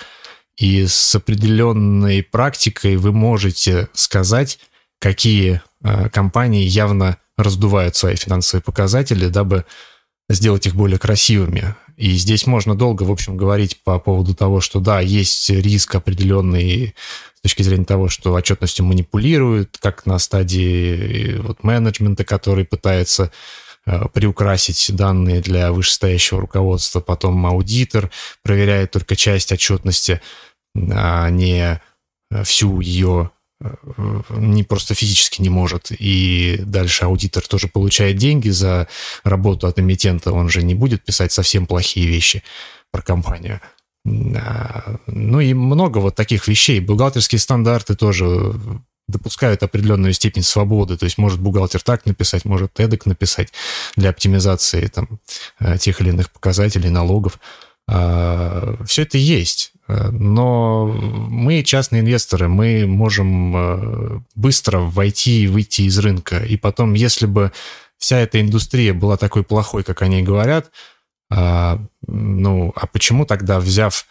и 0.57 0.85
с 0.85 1.15
определенной 1.15 2.25
практикой 2.25 2.97
вы 2.97 3.13
можете 3.13 3.89
сказать, 3.93 4.59
какие 4.99 5.63
а, 5.85 6.09
компании 6.09 6.65
явно 6.65 7.19
раздувают 7.37 7.95
свои 7.95 8.17
финансовые 8.17 8.65
показатели, 8.65 9.29
дабы 9.29 9.65
сделать 10.31 10.67
их 10.67 10.75
более 10.75 10.99
красивыми. 10.99 11.75
И 11.97 12.13
здесь 12.13 12.47
можно 12.47 12.75
долго, 12.75 13.03
в 13.03 13.11
общем, 13.11 13.37
говорить 13.37 13.83
по 13.83 13.99
поводу 13.99 14.35
того, 14.35 14.61
что 14.61 14.81
да, 14.81 15.01
есть 15.01 15.51
риск 15.51 15.95
определенный 15.95 16.95
с 17.35 17.43
точки 17.43 17.63
зрения 17.63 17.85
того, 17.85 18.09
что 18.09 18.33
отчетностью 18.33 18.85
манипулируют, 18.85 19.77
как 19.81 20.07
на 20.07 20.19
стадии 20.19 21.37
вот, 21.39 21.63
менеджмента, 21.63 22.25
который 22.25 22.65
пытается 22.65 23.33
э, 23.87 24.03
приукрасить 24.13 24.95
данные 24.95 25.41
для 25.41 25.73
вышестоящего 25.73 26.41
руководства, 26.41 27.01
потом 27.01 27.45
аудитор 27.47 28.11
проверяет 28.43 28.93
только 28.93 29.17
часть 29.17 29.53
отчетности, 29.53 30.21
а 30.75 31.29
не 31.29 31.83
всю 32.45 32.81
ее 32.81 33.31
не 34.31 34.63
просто 34.63 34.95
физически 34.95 35.43
не 35.43 35.51
может. 35.51 35.89
И 35.91 36.61
дальше 36.65 37.05
аудитор 37.05 37.47
тоже 37.47 37.69
получает 37.69 38.17
деньги 38.17 38.49
за 38.49 38.89
работу 39.23 39.67
от 39.67 39.79
эмитента. 39.79 40.33
Он 40.33 40.49
же 40.49 40.63
не 40.63 40.75
будет 40.75 41.05
писать 41.05 41.33
совсем 41.33 41.67
плохие 41.67 42.07
вещи 42.07 42.43
про 42.91 43.03
компанию. 43.03 43.61
А, 44.07 44.97
ну 45.07 45.41
и 45.41 45.53
много 45.53 45.99
вот 45.99 46.15
таких 46.15 46.49
вещей. 46.49 46.81
Бухгалтерские 46.81 47.39
стандарты 47.39 47.95
тоже 47.97 48.55
допускают 49.09 49.63
определенную 49.63 50.13
степень 50.15 50.43
свободы. 50.43 50.97
То 50.97 51.05
есть 51.05 51.19
может 51.19 51.41
бухгалтер 51.41 51.83
так 51.83 52.07
написать, 52.07 52.45
может 52.45 52.79
эдак 52.81 53.07
написать 53.07 53.53
для 53.97 54.11
оптимизации 54.11 54.87
там, 54.87 55.21
э, 55.59 55.77
тех 55.79 56.01
или 56.01 56.11
иных 56.11 56.31
показателей, 56.31 56.89
налогов. 56.91 57.39
А, 57.89 58.77
Все 58.87 59.03
это 59.03 59.19
есть. 59.19 59.73
Э, 59.91 60.11
но 60.11 60.87
мы 60.87 61.63
частные 61.63 62.01
инвесторы, 62.01 62.49
мы 62.49 62.87
можем 62.87 63.57
э, 63.57 64.21
быстро 64.35 64.79
войти 64.79 65.43
и 65.43 65.47
выйти 65.49 65.83
из 65.83 65.99
рынка. 65.99 66.39
И 66.39 66.57
потом, 66.57 66.95
если 66.95 67.27
бы 67.27 67.53
вся 67.99 68.19
эта 68.19 68.41
индустрия 68.41 68.95
была 68.95 69.17
такой 69.17 69.43
плохой, 69.43 69.83
как 69.83 70.03
они 70.03 70.23
говорят, 70.23 70.71
а, 71.33 71.81
ну, 72.07 72.73
а 72.75 72.87
почему 72.87 73.25
тогда, 73.25 73.61
взяв, 73.61 74.07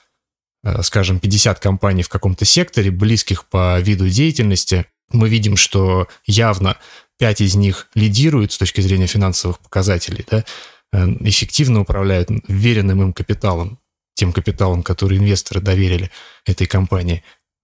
э, 0.64 0.82
скажем, 0.84 1.20
50 1.20 1.60
компаний 1.60 2.04
в 2.04 2.10
каком-то 2.10 2.46
секторе, 2.46 2.92
близких 2.92 3.46
по 3.46 3.80
виду 3.80 4.08
деятельности, 4.10 4.86
мы 5.12 5.30
видим, 5.30 5.56
что 5.56 6.08
явно 6.26 6.78
5 7.20 7.42
из 7.42 7.56
них 7.56 7.88
лидируют 7.96 8.52
с 8.52 8.58
точки 8.58 8.82
зрения 8.82 9.08
финансовых 9.08 9.60
показателей, 9.60 10.26
да, 10.30 10.46
эффективно 10.92 11.82
управляют 11.82 12.30
веренным 12.48 13.02
им 13.02 13.14
капиталом, 13.14 13.79
тем 14.20 14.34
капиталом, 14.34 14.84
который 14.84 15.18
инвесторы 15.18 15.62
доверили 15.62 16.12
этой 16.46 16.68
компании, 16.68 17.24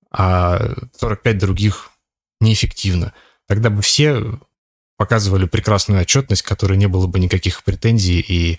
а 0.10 0.74
45 0.98 1.38
других 1.38 1.92
неэффективно. 2.40 3.14
Тогда 3.46 3.70
бы 3.70 3.82
все 3.82 4.40
показывали 4.98 5.46
прекрасную 5.46 6.02
отчетность, 6.02 6.44
которой 6.44 6.78
не 6.78 6.88
было 6.88 7.08
бы 7.08 7.20
никаких 7.20 7.62
претензий, 7.66 8.22
и 8.22 8.58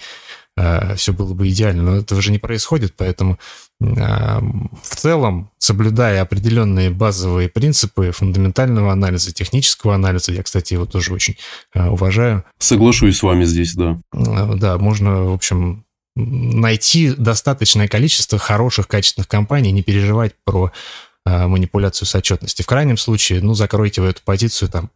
э, 0.58 0.94
все 0.96 1.14
было 1.14 1.32
бы 1.32 1.48
идеально. 1.48 1.82
Но 1.82 1.96
этого 1.96 2.20
же 2.20 2.32
не 2.32 2.38
происходит, 2.38 2.92
поэтому 2.98 3.38
э, 3.80 3.86
в 3.86 4.94
целом, 4.94 5.50
соблюдая 5.56 6.20
определенные 6.20 6.90
базовые 6.90 7.48
принципы 7.48 8.10
фундаментального 8.10 8.92
анализа, 8.92 9.32
технического 9.32 9.94
анализа, 9.94 10.32
я, 10.32 10.42
кстати, 10.42 10.74
его 10.74 10.84
тоже 10.84 11.14
очень 11.14 11.38
э, 11.72 11.88
уважаю. 11.88 12.44
Соглашусь 12.58 13.16
с 13.16 13.22
вами 13.22 13.44
здесь, 13.44 13.74
да. 13.74 13.98
Э, 14.12 14.54
да, 14.56 14.76
можно, 14.76 15.24
в 15.24 15.32
общем, 15.32 15.85
найти 16.16 17.12
достаточное 17.12 17.88
количество 17.88 18.38
хороших, 18.38 18.88
качественных 18.88 19.28
компаний, 19.28 19.70
не 19.70 19.82
переживать 19.82 20.34
про 20.44 20.72
э, 21.24 21.46
манипуляцию 21.46 22.08
с 22.08 22.14
отчетностью. 22.14 22.64
В 22.64 22.68
крайнем 22.68 22.96
случае, 22.96 23.42
ну, 23.42 23.54
закройте 23.54 24.00
вы 24.00 24.08
эту 24.08 24.22
позицию, 24.24 24.70
там, 24.70 24.90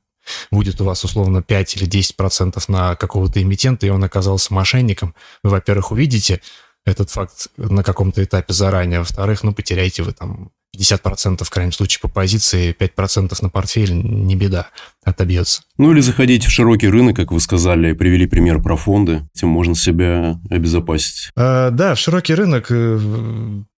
будет 0.50 0.80
у 0.80 0.84
вас 0.84 1.04
условно 1.04 1.42
5 1.42 1.76
или 1.76 1.84
10 1.84 2.16
процентов 2.16 2.68
на 2.68 2.96
какого-то 2.96 3.40
эмитента, 3.42 3.86
и 3.86 3.90
он 3.90 4.02
оказался 4.02 4.52
мошенником. 4.52 5.14
Вы, 5.42 5.50
во-первых, 5.50 5.92
увидите 5.92 6.40
этот 6.84 7.10
факт 7.10 7.48
на 7.56 7.82
каком-то 7.82 8.24
этапе 8.24 8.52
заранее, 8.52 9.00
во-вторых, 9.00 9.42
ну, 9.42 9.52
потеряете 9.52 10.02
вы 10.02 10.12
там 10.12 10.50
50% 10.76 11.44
в 11.44 11.50
крайнем 11.50 11.72
случае 11.72 12.00
по 12.00 12.08
позиции, 12.08 12.74
5% 12.78 13.36
на 13.42 13.50
портфель, 13.50 13.92
не 13.92 14.36
беда, 14.36 14.68
отобьется. 15.04 15.62
Ну 15.78 15.92
или 15.92 16.00
заходить 16.00 16.44
в 16.44 16.50
широкий 16.50 16.88
рынок, 16.88 17.16
как 17.16 17.32
вы 17.32 17.40
сказали, 17.40 17.94
привели 17.94 18.26
пример 18.26 18.60
про 18.60 18.76
фонды, 18.76 19.22
тем 19.32 19.48
можно 19.48 19.74
себя 19.74 20.38
обезопасить. 20.50 21.30
А, 21.36 21.70
да, 21.70 21.94
в 21.94 21.98
широкий 21.98 22.34
рынок. 22.34 22.66
Э, 22.68 23.00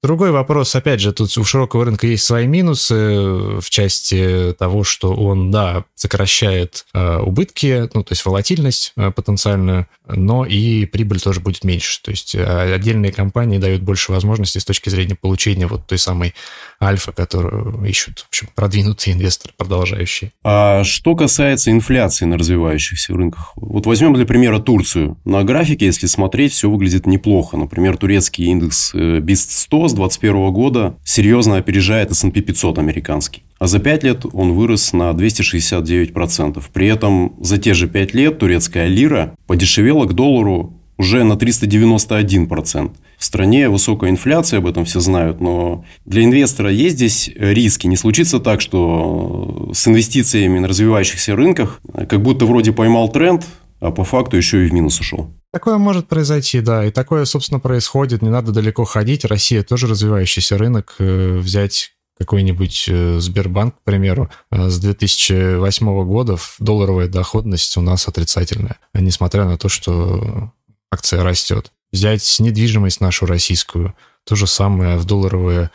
другой 0.02 0.32
вопрос, 0.32 0.74
опять 0.74 1.00
же, 1.00 1.12
тут 1.12 1.36
у 1.38 1.44
широкого 1.44 1.84
рынка 1.84 2.08
есть 2.08 2.24
свои 2.24 2.48
минусы 2.48 2.94
в 2.94 3.70
части 3.70 4.52
того, 4.58 4.82
что 4.82 5.14
он, 5.14 5.52
да, 5.52 5.84
сокращает 5.94 6.86
э, 6.92 7.18
убытки, 7.18 7.88
ну 7.94 8.02
то 8.02 8.12
есть 8.12 8.26
волатильность 8.26 8.92
э, 8.96 9.12
потенциальную, 9.12 9.86
но 10.08 10.44
и 10.44 10.86
прибыль 10.86 11.20
тоже 11.20 11.38
будет 11.38 11.62
меньше. 11.62 12.02
То 12.02 12.10
есть 12.10 12.34
отдельные 12.34 13.12
компании 13.12 13.58
дают 13.58 13.82
больше 13.82 14.10
возможностей 14.10 14.58
с 14.58 14.64
точки 14.64 14.88
зрения 14.88 15.14
получения 15.14 15.68
вот 15.68 15.86
той 15.86 15.98
самой 15.98 16.34
альфа, 16.82 17.12
которую 17.12 17.84
ищут, 17.84 18.20
в 18.20 18.28
общем, 18.28 18.48
продвинутые 18.56 19.14
инвесторы, 19.14 19.54
продолжающие. 19.56 20.32
А 20.42 20.82
что 20.82 21.11
касается 21.14 21.70
инфляции 21.70 22.24
на 22.24 22.38
развивающихся 22.38 23.14
рынках, 23.14 23.52
вот 23.56 23.86
возьмем 23.86 24.14
для 24.14 24.26
примера 24.26 24.58
Турцию. 24.58 25.16
На 25.24 25.42
графике, 25.44 25.86
если 25.86 26.06
смотреть, 26.06 26.52
все 26.52 26.70
выглядит 26.70 27.06
неплохо. 27.06 27.56
Например, 27.56 27.96
турецкий 27.96 28.46
индекс 28.46 28.94
BIST 28.94 29.46
100 29.50 29.88
с 29.88 29.92
2021 29.94 30.52
года 30.52 30.96
серьезно 31.04 31.56
опережает 31.56 32.10
S&P 32.10 32.40
500 32.40 32.78
американский. 32.78 33.42
А 33.58 33.66
за 33.66 33.78
5 33.78 34.04
лет 34.04 34.26
он 34.32 34.52
вырос 34.52 34.92
на 34.92 35.10
269%. 35.12 36.62
При 36.72 36.88
этом 36.88 37.34
за 37.40 37.58
те 37.58 37.74
же 37.74 37.88
5 37.88 38.14
лет 38.14 38.38
турецкая 38.38 38.86
лира 38.86 39.34
подешевела 39.46 40.06
к 40.06 40.14
доллару 40.14 40.74
уже 40.98 41.24
на 41.24 41.34
391%. 41.34 42.90
В 43.22 43.24
стране 43.24 43.68
высокая 43.68 44.10
инфляция, 44.10 44.58
об 44.58 44.66
этом 44.66 44.84
все 44.84 44.98
знают, 44.98 45.40
но 45.40 45.84
для 46.04 46.24
инвестора 46.24 46.72
есть 46.72 46.96
здесь 46.96 47.30
риски. 47.36 47.86
Не 47.86 47.96
случится 47.96 48.40
так, 48.40 48.60
что 48.60 49.70
с 49.72 49.86
инвестициями 49.86 50.58
на 50.58 50.66
развивающихся 50.66 51.36
рынках 51.36 51.80
как 51.94 52.20
будто 52.20 52.46
вроде 52.46 52.72
поймал 52.72 53.12
тренд, 53.12 53.46
а 53.78 53.92
по 53.92 54.02
факту 54.02 54.36
еще 54.36 54.66
и 54.66 54.68
в 54.68 54.72
минус 54.72 54.98
ушел. 54.98 55.30
Такое 55.52 55.78
может 55.78 56.08
произойти, 56.08 56.60
да, 56.60 56.84
и 56.84 56.90
такое, 56.90 57.24
собственно, 57.24 57.60
происходит. 57.60 58.22
Не 58.22 58.28
надо 58.28 58.50
далеко 58.50 58.82
ходить. 58.82 59.24
Россия 59.24 59.62
тоже 59.62 59.86
развивающийся 59.86 60.58
рынок. 60.58 60.96
Э, 60.98 61.38
взять 61.38 61.92
какой-нибудь 62.18 62.86
э, 62.88 63.20
Сбербанк, 63.20 63.76
к 63.76 63.84
примеру, 63.84 64.30
э, 64.50 64.68
с 64.68 64.80
2008 64.80 66.04
года 66.06 66.38
долларовая 66.58 67.06
доходность 67.06 67.76
у 67.76 67.82
нас 67.82 68.08
отрицательная, 68.08 68.78
несмотря 68.94 69.44
на 69.44 69.56
то, 69.58 69.68
что 69.68 70.50
акция 70.90 71.22
растет 71.22 71.70
взять 71.92 72.36
недвижимость 72.38 73.00
нашу 73.00 73.26
российскую, 73.26 73.94
то 74.24 74.34
же 74.34 74.46
самое 74.46 74.96
в 74.96 75.04
долларовые, 75.04 75.70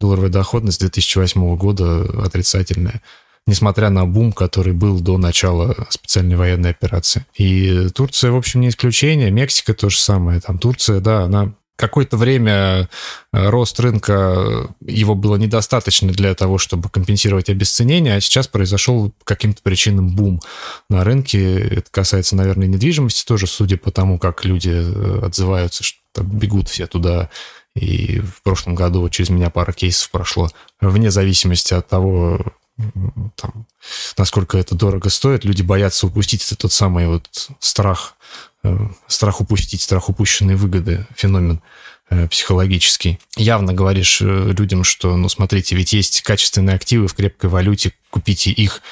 долларовая 0.00 0.30
доходность 0.30 0.80
2008 0.80 1.56
года 1.56 2.02
отрицательная 2.24 3.02
несмотря 3.48 3.88
на 3.88 4.04
бум, 4.04 4.32
который 4.32 4.74
был 4.74 5.00
до 5.00 5.16
начала 5.16 5.74
специальной 5.88 6.36
военной 6.36 6.70
операции. 6.70 7.24
И 7.34 7.88
Турция, 7.94 8.30
в 8.30 8.36
общем, 8.36 8.60
не 8.60 8.68
исключение. 8.68 9.30
Мексика 9.30 9.72
то 9.72 9.88
же 9.88 9.96
самое. 9.98 10.40
Там 10.40 10.58
Турция, 10.58 11.00
да, 11.00 11.22
она 11.22 11.54
какое-то 11.78 12.16
время 12.16 12.88
э, 13.32 13.48
рост 13.48 13.78
рынка, 13.78 14.68
его 14.84 15.14
было 15.14 15.36
недостаточно 15.36 16.12
для 16.12 16.34
того, 16.34 16.58
чтобы 16.58 16.90
компенсировать 16.90 17.48
обесценение, 17.48 18.16
а 18.16 18.20
сейчас 18.20 18.48
произошел 18.48 19.12
каким-то 19.22 19.62
причинам 19.62 20.08
бум 20.14 20.40
на 20.90 21.04
рынке. 21.04 21.56
Это 21.60 21.88
касается, 21.90 22.34
наверное, 22.34 22.66
недвижимости 22.66 23.24
тоже, 23.24 23.46
судя 23.46 23.76
по 23.76 23.92
тому, 23.92 24.18
как 24.18 24.44
люди 24.44 24.72
э, 24.72 25.20
отзываются, 25.24 25.84
что 25.84 26.22
бегут 26.22 26.68
все 26.68 26.88
туда. 26.88 27.30
И 27.76 28.20
в 28.20 28.42
прошлом 28.42 28.74
году 28.74 29.08
через 29.08 29.30
меня 29.30 29.48
пара 29.48 29.70
кейсов 29.72 30.10
прошло. 30.10 30.50
Вне 30.80 31.12
зависимости 31.12 31.74
от 31.74 31.86
того, 31.86 32.44
там, 33.36 33.66
насколько 34.16 34.58
это 34.58 34.74
дорого 34.74 35.10
стоит, 35.10 35.44
люди 35.44 35.62
боятся 35.62 36.08
упустить 36.08 36.44
это 36.44 36.56
тот 36.56 36.72
самый 36.72 37.06
вот 37.06 37.28
страх 37.60 38.16
Э, 38.17 38.17
страх 39.06 39.40
упустить, 39.40 39.82
страх 39.82 40.08
упущенной 40.08 40.56
выгоды, 40.56 41.06
феномен 41.14 41.60
э, 42.10 42.28
психологический. 42.28 43.18
Явно 43.36 43.72
говоришь 43.72 44.20
э, 44.20 44.52
людям, 44.56 44.84
что, 44.84 45.16
ну, 45.16 45.28
смотрите, 45.28 45.76
ведь 45.76 45.92
есть 45.92 46.22
качественные 46.22 46.76
активы 46.76 47.08
в 47.08 47.14
крепкой 47.14 47.50
валюте, 47.50 47.92
купите 48.10 48.50
их 48.50 48.82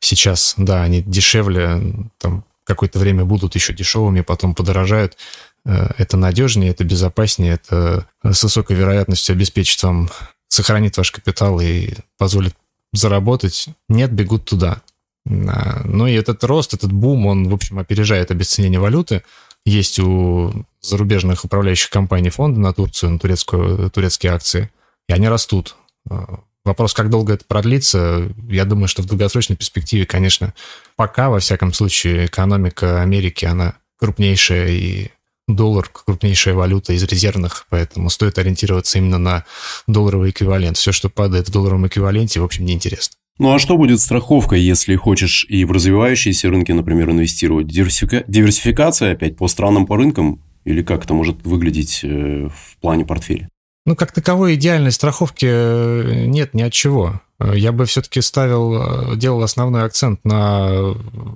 сейчас, 0.00 0.54
да, 0.56 0.82
они 0.82 1.02
дешевле, 1.02 2.08
там, 2.18 2.44
какое-то 2.64 2.98
время 2.98 3.24
будут 3.24 3.54
еще 3.54 3.72
дешевыми, 3.72 4.20
потом 4.20 4.54
подорожают. 4.54 5.16
Это 5.64 6.16
надежнее, 6.16 6.70
это 6.70 6.84
безопаснее, 6.84 7.54
это 7.54 8.06
с 8.22 8.42
высокой 8.44 8.76
вероятностью 8.76 9.32
обеспечит 9.32 9.82
вам, 9.82 10.10
сохранит 10.48 10.96
ваш 10.96 11.10
капитал 11.10 11.60
и 11.60 11.94
позволит 12.18 12.54
заработать. 12.92 13.66
Нет, 13.88 14.12
бегут 14.12 14.44
туда. 14.44 14.82
Ну 15.28 16.06
и 16.06 16.12
этот 16.12 16.42
рост, 16.44 16.72
этот 16.72 16.92
бум, 16.92 17.26
он, 17.26 17.48
в 17.48 17.54
общем, 17.54 17.78
опережает 17.78 18.30
обесценение 18.30 18.78
валюты. 18.78 19.22
Есть 19.64 19.98
у 19.98 20.64
зарубежных 20.80 21.44
управляющих 21.44 21.90
компаний 21.90 22.30
фонды 22.30 22.60
на 22.60 22.72
Турцию, 22.72 23.10
на 23.10 23.18
турецкую, 23.18 23.90
турецкие 23.90 24.32
акции, 24.32 24.70
и 25.08 25.12
они 25.12 25.28
растут. 25.28 25.74
А, 26.08 26.40
вопрос, 26.64 26.94
как 26.94 27.10
долго 27.10 27.32
это 27.32 27.44
продлится, 27.44 28.32
я 28.48 28.64
думаю, 28.64 28.86
что 28.86 29.02
в 29.02 29.06
долгосрочной 29.06 29.56
перспективе, 29.56 30.06
конечно, 30.06 30.54
пока, 30.94 31.28
во 31.28 31.40
всяком 31.40 31.72
случае, 31.72 32.26
экономика 32.26 33.02
Америки, 33.02 33.44
она 33.44 33.74
крупнейшая 33.98 34.68
и 34.68 35.10
доллар 35.48 35.88
крупнейшая 35.88 36.54
валюта 36.54 36.92
из 36.92 37.02
резервных, 37.02 37.66
поэтому 37.68 38.10
стоит 38.10 38.38
ориентироваться 38.38 38.98
именно 38.98 39.18
на 39.18 39.44
долларовый 39.88 40.30
эквивалент. 40.30 40.76
Все, 40.76 40.92
что 40.92 41.08
падает 41.08 41.48
в 41.48 41.52
долларовом 41.52 41.88
эквиваленте, 41.88 42.38
в 42.38 42.44
общем, 42.44 42.64
неинтересно. 42.64 43.16
Ну 43.38 43.52
а 43.52 43.58
что 43.58 43.76
будет 43.76 44.00
страховкой, 44.00 44.60
если 44.60 44.96
хочешь 44.96 45.44
и 45.48 45.64
в 45.64 45.72
развивающиеся 45.72 46.48
рынки, 46.48 46.72
например, 46.72 47.10
инвестировать? 47.10 47.66
Диверсифика... 47.66 48.24
Диверсификация 48.26 49.12
опять 49.12 49.36
по 49.36 49.46
странам, 49.46 49.86
по 49.86 49.96
рынкам? 49.96 50.40
Или 50.64 50.82
как 50.82 51.04
это 51.04 51.14
может 51.14 51.44
выглядеть 51.44 52.00
э, 52.02 52.48
в 52.48 52.76
плане 52.80 53.04
портфеля? 53.04 53.48
Ну, 53.84 53.94
как 53.94 54.12
таковой 54.12 54.54
идеальной 54.54 54.90
страховки 54.90 55.46
э, 55.48 56.24
нет 56.26 56.54
ни 56.54 56.62
от 56.62 56.72
чего. 56.72 57.20
Я 57.38 57.72
бы 57.72 57.84
все-таки 57.84 58.20
ставил, 58.22 59.12
э, 59.12 59.16
делал 59.16 59.42
основной 59.42 59.84
акцент 59.84 60.24
на 60.24 60.94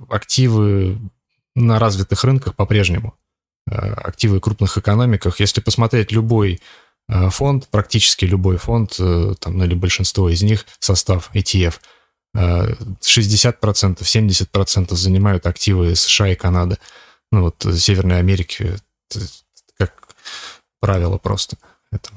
активы 0.09 0.97
на 1.55 1.79
развитых 1.79 2.23
рынках 2.23 2.55
по-прежнему. 2.55 3.13
Активы 3.67 4.39
крупных 4.39 4.77
экономиках. 4.77 5.39
Если 5.39 5.61
посмотреть 5.61 6.11
любой 6.11 6.59
фонд, 7.29 7.67
практически 7.69 8.25
любой 8.25 8.57
фонд, 8.57 8.95
там, 8.97 9.57
ну, 9.57 9.65
или 9.65 9.73
большинство 9.73 10.29
из 10.29 10.41
них, 10.43 10.65
состав 10.79 11.29
ETF, 11.33 11.75
60%, 12.35 12.95
70% 13.01 14.95
занимают 14.95 15.45
активы 15.45 15.95
США 15.95 16.29
и 16.29 16.35
Канады. 16.35 16.77
Ну, 17.31 17.41
вот 17.41 17.65
Северной 17.77 18.19
Америки 18.19 18.77
как 19.77 19.93
правило 20.79 21.17
просто. 21.17 21.57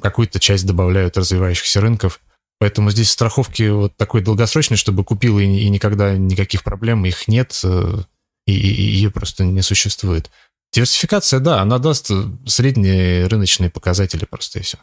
Какую-то 0.01 0.39
часть 0.39 0.67
добавляют 0.67 1.17
развивающихся 1.17 1.81
рынков. 1.81 2.21
Поэтому 2.61 2.91
здесь 2.91 3.11
страховки 3.11 3.69
вот 3.69 3.97
такой 3.97 4.23
долгосрочной, 4.23 4.77
чтобы 4.77 5.05
купил 5.05 5.39
и, 5.39 5.69
никогда 5.69 6.17
никаких 6.17 6.63
проблем, 6.63 7.05
их 7.05 7.27
нет, 7.27 7.61
э, 7.65 8.03
и, 8.47 8.53
и, 8.53 8.75
и 8.75 8.83
ее 8.83 9.11
просто 9.11 9.45
не 9.45 9.61
существует. 9.61 10.31
Диверсификация, 10.75 11.38
да, 11.38 11.62
она 11.62 11.78
даст 11.78 12.11
средние 12.47 13.28
рыночные 13.28 13.71
показатели 13.71 14.26
просто 14.28 14.59
и 14.59 14.62
все. 14.62 14.78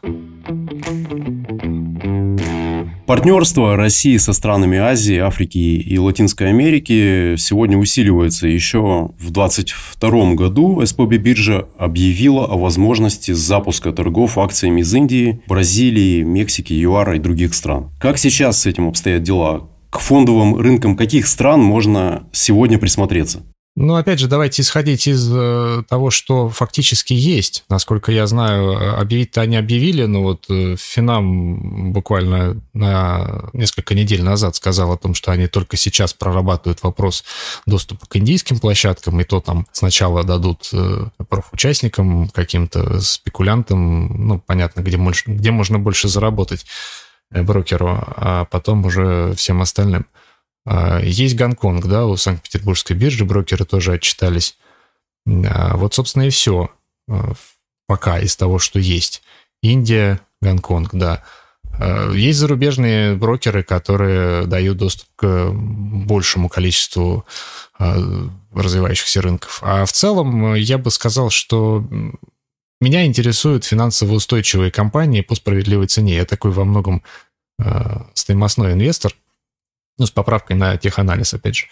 Партнерство 3.06 3.76
России 3.76 4.16
со 4.16 4.32
странами 4.32 4.78
Азии, 4.78 5.18
Африки 5.18 5.58
и 5.58 5.98
Латинской 5.98 6.48
Америки 6.48 7.34
сегодня 7.36 7.76
усиливается. 7.76 8.46
Еще 8.46 8.78
в 8.78 9.30
2022 9.30 10.32
году 10.32 10.80
СПБ 10.82 11.16
биржа 11.18 11.66
объявила 11.76 12.46
о 12.46 12.56
возможности 12.56 13.32
запуска 13.32 13.92
торгов 13.92 14.38
акциями 14.38 14.80
из 14.80 14.94
Индии, 14.94 15.42
Бразилии, 15.46 16.22
Мексики, 16.22 16.72
ЮАРа 16.72 17.16
и 17.16 17.18
других 17.18 17.52
стран. 17.52 17.90
Как 18.00 18.16
сейчас 18.16 18.62
с 18.62 18.66
этим 18.66 18.88
обстоят 18.88 19.24
дела? 19.24 19.68
К 19.90 19.98
фондовым 19.98 20.56
рынкам 20.56 20.96
каких 20.96 21.26
стран 21.26 21.60
можно 21.60 22.26
сегодня 22.32 22.78
присмотреться? 22.78 23.42
Ну, 23.74 23.94
опять 23.94 24.18
же, 24.18 24.28
давайте 24.28 24.60
исходить 24.60 25.06
из 25.06 25.26
э, 25.32 25.82
того, 25.88 26.10
что 26.10 26.50
фактически 26.50 27.14
есть. 27.14 27.64
Насколько 27.70 28.12
я 28.12 28.26
знаю, 28.26 29.00
объявить-то 29.00 29.40
они 29.40 29.56
объявили, 29.56 30.04
но 30.04 30.22
вот 30.22 30.44
э, 30.50 30.76
Финам 30.78 31.92
буквально 31.92 32.60
на 32.74 33.48
несколько 33.54 33.94
недель 33.94 34.22
назад 34.22 34.56
сказал 34.56 34.92
о 34.92 34.98
том, 34.98 35.14
что 35.14 35.32
они 35.32 35.46
только 35.46 35.78
сейчас 35.78 36.12
прорабатывают 36.12 36.82
вопрос 36.82 37.24
доступа 37.64 38.04
к 38.06 38.16
индийским 38.16 38.58
площадкам, 38.58 39.18
и 39.22 39.24
то 39.24 39.40
там 39.40 39.66
сначала 39.72 40.22
дадут 40.22 40.68
э, 40.74 41.06
профучастникам, 41.26 42.28
каким-то 42.28 43.00
спекулянтам, 43.00 44.26
ну, 44.28 44.38
понятно, 44.38 44.82
где, 44.82 44.98
больше, 44.98 45.30
где 45.30 45.50
можно 45.50 45.78
больше 45.78 46.08
заработать 46.08 46.66
брокеру, 47.30 48.04
а 48.16 48.44
потом 48.44 48.84
уже 48.84 49.32
всем 49.34 49.62
остальным. 49.62 50.04
А, 50.64 51.00
есть 51.00 51.36
Гонконг, 51.36 51.86
да, 51.86 52.06
у 52.06 52.16
Санкт-Петербургской 52.16 52.96
биржи 52.96 53.24
брокеры 53.24 53.64
тоже 53.64 53.94
отчитались. 53.94 54.56
А, 55.26 55.76
вот, 55.76 55.94
собственно, 55.94 56.24
и 56.24 56.30
все 56.30 56.70
а, 57.08 57.32
пока 57.86 58.20
из 58.20 58.36
того, 58.36 58.58
что 58.58 58.78
есть. 58.78 59.22
Индия, 59.62 60.20
Гонконг, 60.40 60.90
да. 60.94 61.22
Есть 62.12 62.38
зарубежные 62.38 63.14
брокеры, 63.14 63.62
которые 63.62 64.44
дают 64.44 64.76
доступ 64.76 65.08
к 65.16 65.50
большему 65.52 66.50
количеству 66.50 67.24
развивающихся 67.78 69.22
рынков. 69.22 69.60
А 69.62 69.86
в 69.86 69.92
целом 69.92 70.54
я 70.54 70.76
бы 70.76 70.90
сказал, 70.90 71.30
что 71.30 71.82
меня 72.82 73.06
интересуют 73.06 73.64
финансово 73.64 74.12
устойчивые 74.12 74.70
компании 74.70 75.22
по 75.22 75.34
справедливой 75.34 75.86
цене. 75.86 76.16
Я 76.16 76.26
такой 76.26 76.50
во 76.50 76.64
многом 76.64 77.02
стоимостной 78.12 78.74
инвестор, 78.74 79.14
ну, 79.98 80.06
с 80.06 80.10
поправкой 80.10 80.56
на 80.56 80.76
теханализ, 80.76 81.34
опять 81.34 81.56
же. 81.56 81.66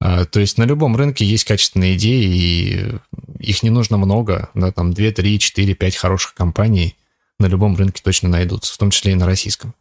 А, 0.00 0.24
то 0.24 0.40
есть 0.40 0.58
на 0.58 0.64
любом 0.64 0.96
рынке 0.96 1.24
есть 1.24 1.44
качественные 1.44 1.96
идеи, 1.96 2.24
и 2.24 2.94
их 3.38 3.62
не 3.62 3.70
нужно 3.70 3.96
много, 3.96 4.50
да, 4.54 4.72
там 4.72 4.92
2, 4.92 5.10
3, 5.12 5.38
4, 5.38 5.74
5 5.74 5.96
хороших 5.96 6.34
компаний 6.34 6.96
на 7.38 7.46
любом 7.46 7.76
рынке 7.76 8.02
точно 8.02 8.28
найдутся, 8.28 8.74
в 8.74 8.78
том 8.78 8.90
числе 8.90 9.12
и 9.12 9.16
на 9.16 9.26
российском. 9.26 9.74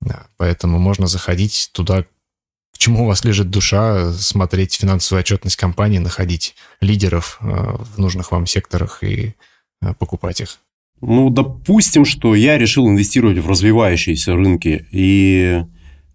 Да, 0.00 0.26
поэтому 0.36 0.78
можно 0.78 1.06
заходить 1.06 1.70
туда, 1.72 2.04
к 2.04 2.78
чему 2.78 3.04
у 3.04 3.06
вас 3.06 3.24
лежит 3.24 3.50
душа, 3.50 4.12
смотреть 4.12 4.74
финансовую 4.74 5.20
отчетность 5.20 5.56
компании, 5.56 5.98
находить 5.98 6.54
лидеров 6.80 7.38
а, 7.40 7.76
в 7.76 7.98
нужных 7.98 8.32
вам 8.32 8.46
секторах 8.46 9.04
и 9.04 9.34
а, 9.82 9.94
покупать 9.94 10.40
их. 10.40 10.58
Ну, 11.00 11.30
допустим, 11.30 12.04
что 12.04 12.34
я 12.34 12.58
решил 12.58 12.88
инвестировать 12.88 13.38
в 13.38 13.48
развивающиеся 13.48 14.34
рынки, 14.34 14.86
и 14.90 15.62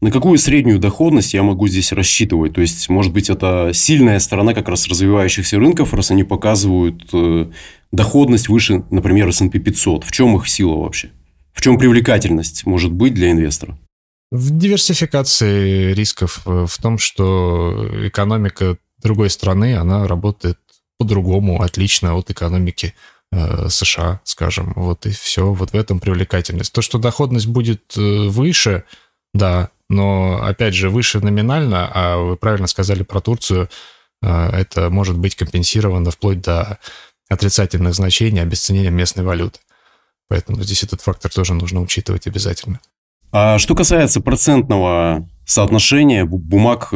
на 0.01 0.11
какую 0.11 0.37
среднюю 0.37 0.79
доходность 0.79 1.33
я 1.33 1.43
могу 1.43 1.67
здесь 1.67 1.91
рассчитывать? 1.91 2.53
То 2.53 2.61
есть, 2.61 2.89
может 2.89 3.13
быть, 3.13 3.29
это 3.29 3.71
сильная 3.73 4.19
сторона 4.19 4.53
как 4.53 4.69
раз 4.69 4.87
развивающихся 4.87 5.57
рынков, 5.57 5.93
раз 5.93 6.11
они 6.11 6.23
показывают 6.23 7.09
э, 7.13 7.47
доходность 7.91 8.49
выше, 8.49 8.83
например, 8.91 9.29
S&P 9.29 9.59
500. 9.59 10.03
В 10.03 10.11
чем 10.11 10.35
их 10.37 10.47
сила 10.47 10.75
вообще? 10.75 11.11
В 11.53 11.61
чем 11.61 11.77
привлекательность 11.77 12.65
может 12.65 12.91
быть 12.91 13.13
для 13.13 13.31
инвестора? 13.31 13.77
В 14.31 14.57
диверсификации 14.57 15.93
рисков, 15.93 16.41
э, 16.45 16.65
в 16.67 16.77
том, 16.81 16.97
что 16.97 17.89
экономика 18.07 18.77
другой 19.01 19.29
страны, 19.29 19.75
она 19.75 20.07
работает 20.07 20.59
по-другому, 20.97 21.61
отлично 21.61 22.15
от 22.15 22.29
экономики 22.29 22.93
э, 23.31 23.69
США, 23.69 24.21
скажем. 24.23 24.73
Вот 24.75 25.05
и 25.05 25.11
все. 25.11 25.53
Вот 25.53 25.71
в 25.71 25.75
этом 25.75 25.99
привлекательность. 25.99 26.73
То, 26.73 26.81
что 26.81 26.97
доходность 26.97 27.47
будет 27.47 27.95
э, 27.97 28.27
выше, 28.27 28.83
да, 29.33 29.69
но, 29.89 30.41
опять 30.43 30.73
же, 30.73 30.89
выше 30.89 31.19
номинально, 31.19 31.89
а 31.93 32.17
вы 32.17 32.37
правильно 32.37 32.67
сказали 32.67 33.03
про 33.03 33.21
Турцию, 33.21 33.69
а, 34.21 34.49
это 34.49 34.89
может 34.89 35.17
быть 35.17 35.35
компенсировано 35.35 36.11
вплоть 36.11 36.41
до 36.41 36.79
отрицательных 37.29 37.93
значений 37.93 38.41
обесценения 38.41 38.91
местной 38.91 39.23
валюты. 39.23 39.59
Поэтому 40.27 40.63
здесь 40.63 40.83
этот 40.83 41.01
фактор 41.01 41.31
тоже 41.31 41.53
нужно 41.53 41.81
учитывать 41.81 42.27
обязательно. 42.27 42.79
А 43.31 43.59
что 43.59 43.75
касается 43.75 44.21
процентного 44.21 45.27
соотношения 45.45 46.25
бумаг 46.25 46.93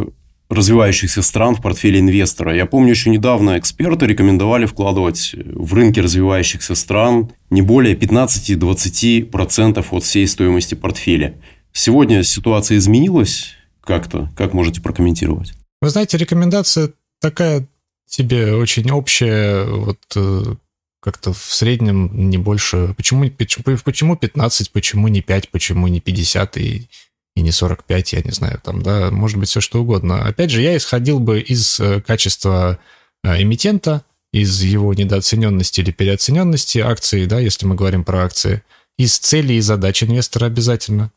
развивающихся 0.49 1.21
стран 1.21 1.55
в 1.55 1.61
портфеле 1.61 1.99
инвестора. 1.99 2.55
Я 2.55 2.65
помню, 2.65 2.89
еще 2.89 3.11
недавно 3.11 3.59
эксперты 3.59 4.07
рекомендовали 4.07 4.65
вкладывать 4.65 5.35
в 5.35 5.73
рынки 5.75 5.99
развивающихся 5.99 6.73
стран 6.73 7.31
не 7.51 7.61
более 7.61 7.95
15-20% 7.95 9.85
от 9.91 10.03
всей 10.03 10.27
стоимости 10.27 10.73
портфеля. 10.73 11.35
Сегодня 11.79 12.23
ситуация 12.23 12.77
изменилась 12.77 13.51
как-то? 13.79 14.29
Как 14.35 14.51
можете 14.51 14.81
прокомментировать? 14.81 15.53
Вы 15.81 15.89
знаете, 15.89 16.17
рекомендация 16.17 16.91
такая 17.21 17.65
тебе 18.05 18.53
очень 18.53 18.91
общая, 18.91 19.63
вот 19.63 19.99
э, 20.17 20.55
как-то 21.01 21.31
в 21.31 21.37
среднем 21.37 22.29
не 22.29 22.37
больше. 22.37 22.93
Почему, 22.97 23.29
почему, 23.29 23.77
почему 23.81 24.17
15, 24.17 24.71
почему 24.73 25.07
не 25.07 25.21
5, 25.21 25.51
почему 25.51 25.87
не 25.87 26.01
50 26.01 26.57
и, 26.57 26.89
и 27.37 27.41
не 27.41 27.53
45, 27.53 28.11
я 28.11 28.21
не 28.23 28.31
знаю, 28.31 28.59
там, 28.61 28.81
да, 28.81 29.09
может 29.09 29.37
быть, 29.37 29.47
все 29.47 29.61
что 29.61 29.81
угодно. 29.81 30.25
Опять 30.25 30.51
же, 30.51 30.61
я 30.61 30.75
исходил 30.75 31.21
бы 31.21 31.39
из 31.39 31.79
э, 31.79 32.01
качества 32.01 32.77
э, 33.23 33.41
эмитента, 33.41 34.03
из 34.33 34.61
его 34.61 34.93
недооцененности 34.93 35.79
или 35.79 35.91
переоцененности 35.91 36.79
акций, 36.79 37.25
да, 37.25 37.39
если 37.39 37.65
мы 37.65 37.75
говорим 37.75 38.03
про 38.03 38.25
акции, 38.25 38.63
из 38.97 39.17
целей 39.17 39.59
и 39.59 39.61
задач 39.61 40.03
инвестора 40.03 40.47
обязательно. 40.47 41.13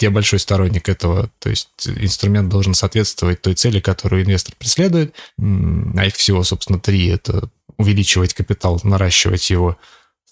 Я 0.00 0.10
большой 0.10 0.38
сторонник 0.38 0.88
этого. 0.88 1.30
То 1.38 1.48
есть 1.48 1.68
инструмент 1.86 2.50
должен 2.50 2.74
соответствовать 2.74 3.40
той 3.40 3.54
цели, 3.54 3.80
которую 3.80 4.22
инвестор 4.22 4.54
преследует. 4.58 5.14
А 5.38 6.04
их 6.04 6.14
всего, 6.14 6.44
собственно, 6.44 6.78
три. 6.78 7.06
Это 7.06 7.48
увеличивать 7.78 8.34
капитал, 8.34 8.80
наращивать 8.82 9.48
его, 9.50 9.78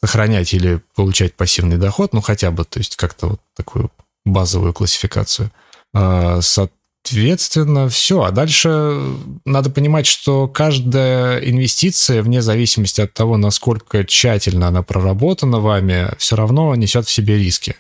сохранять 0.02 0.52
или 0.52 0.80
получать 0.94 1.34
пассивный 1.34 1.76
доход, 1.76 2.12
ну 2.12 2.20
хотя 2.20 2.50
бы, 2.50 2.64
то 2.64 2.78
есть 2.78 2.96
как-то 2.96 3.28
вот 3.28 3.40
такую 3.56 3.90
базовую 4.24 4.72
классификацию. 4.72 5.50
А, 5.94 6.40
соответственно, 6.40 7.88
все. 7.88 8.22
А 8.22 8.30
дальше 8.30 9.00
надо 9.44 9.70
понимать, 9.70 10.06
что 10.06 10.48
каждая 10.48 11.38
инвестиция, 11.38 12.22
вне 12.22 12.42
зависимости 12.42 13.00
от 13.00 13.12
того, 13.12 13.36
насколько 13.36 14.04
тщательно 14.04 14.68
она 14.68 14.82
проработана 14.82 15.60
вами, 15.60 16.10
все 16.18 16.36
равно 16.36 16.74
несет 16.74 17.06
в 17.06 17.10
себе 17.10 17.38
риски. 17.38 17.76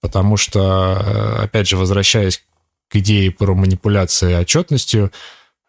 Потому 0.00 0.36
что, 0.36 1.02
э, 1.04 1.44
опять 1.44 1.68
же, 1.68 1.76
возвращаясь 1.76 2.42
к 2.88 2.96
идее 2.96 3.30
про 3.30 3.54
манипуляции 3.54 4.34
отчетностью, 4.34 5.12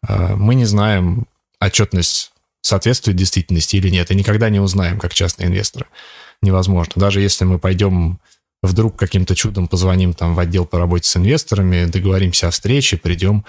э, 0.07 0.35
мы 0.35 0.55
не 0.55 0.65
знаем 0.65 1.25
отчетность 1.59 2.31
соответствует 2.61 3.17
действительности 3.17 3.77
или 3.77 3.89
нет. 3.89 4.11
И 4.11 4.15
никогда 4.15 4.49
не 4.49 4.59
узнаем, 4.59 4.99
как 4.99 5.13
частные 5.13 5.47
инвесторы. 5.47 5.85
Невозможно. 6.41 6.93
Даже 6.95 7.21
если 7.21 7.45
мы 7.45 7.59
пойдем 7.59 8.19
вдруг 8.61 8.97
каким-то 8.97 9.35
чудом 9.35 9.67
позвоним 9.67 10.13
там 10.13 10.35
в 10.35 10.39
отдел 10.39 10.65
по 10.65 10.77
работе 10.77 11.07
с 11.07 11.15
инвесторами, 11.15 11.85
договоримся 11.85 12.47
о 12.47 12.51
встрече, 12.51 12.97
придем. 12.97 13.45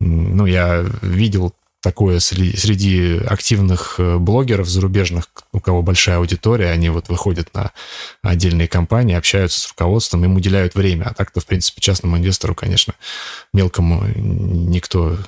Ну, 0.00 0.46
я 0.46 0.84
видел 1.02 1.54
такое 1.80 2.18
среди 2.18 3.18
активных 3.18 3.96
э, 3.98 4.18
блогеров 4.18 4.68
зарубежных, 4.68 5.28
у 5.52 5.60
кого 5.60 5.82
большая 5.82 6.18
аудитория, 6.18 6.70
они 6.70 6.88
вот 6.90 7.08
выходят 7.08 7.52
на 7.54 7.72
отдельные 8.22 8.68
компании, 8.68 9.14
общаются 9.14 9.60
с 9.60 9.68
руководством, 9.68 10.24
им 10.24 10.36
уделяют 10.36 10.74
время. 10.74 11.04
А 11.04 11.14
так-то, 11.14 11.40
в 11.40 11.46
принципе, 11.46 11.80
частному 11.80 12.16
инвестору, 12.16 12.54
конечно, 12.54 12.94
мелкому 13.52 14.04
никто 14.16 15.18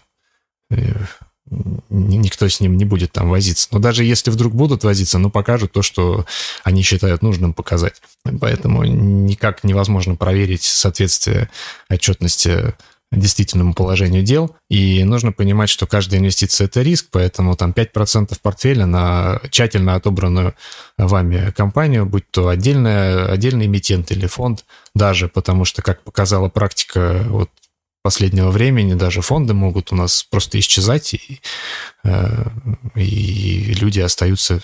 э, 0.70 0.92
никто 1.88 2.48
с 2.48 2.60
ним 2.60 2.76
не 2.76 2.84
будет 2.84 3.12
там 3.12 3.28
возиться. 3.28 3.68
Но 3.72 3.78
даже 3.78 4.04
если 4.04 4.30
вдруг 4.30 4.54
будут 4.54 4.84
возиться, 4.84 5.18
ну, 5.18 5.30
покажут 5.30 5.72
то, 5.72 5.82
что 5.82 6.24
они 6.62 6.82
считают 6.82 7.22
нужным 7.22 7.54
показать. 7.54 8.00
Поэтому 8.40 8.84
никак 8.84 9.64
невозможно 9.64 10.14
проверить 10.14 10.62
соответствие 10.62 11.50
отчетности 11.88 12.74
действительному 13.12 13.74
положению 13.74 14.22
дел. 14.22 14.54
И 14.68 15.02
нужно 15.04 15.32
понимать, 15.32 15.68
что 15.68 15.86
каждая 15.86 16.20
инвестиция– 16.20 16.64
это 16.66 16.82
риск, 16.82 17.08
поэтому 17.10 17.56
там 17.56 17.72
5% 17.72 18.36
портфеля 18.40 18.86
на 18.86 19.40
тщательно 19.50 19.96
отобранную 19.96 20.54
вами 20.96 21.50
компанию, 21.50 22.06
будь 22.06 22.30
то 22.30 22.48
отдельная, 22.48 23.26
отдельный 23.26 23.66
эмитент 23.66 24.12
или 24.12 24.26
фонд, 24.26 24.64
даже 24.94 25.28
потому 25.28 25.64
что, 25.64 25.82
как 25.82 26.02
показала 26.02 26.48
практика 26.48 27.24
вот 27.28 27.50
последнего 28.02 28.50
времени, 28.50 28.94
даже 28.94 29.20
фонды 29.20 29.52
могут 29.52 29.92
у 29.92 29.96
нас 29.96 30.22
просто 30.22 30.58
исчезать, 30.58 31.12
и, 31.14 31.40
э, 32.04 32.44
и 32.94 33.74
люди 33.74 34.00
остаются 34.00 34.62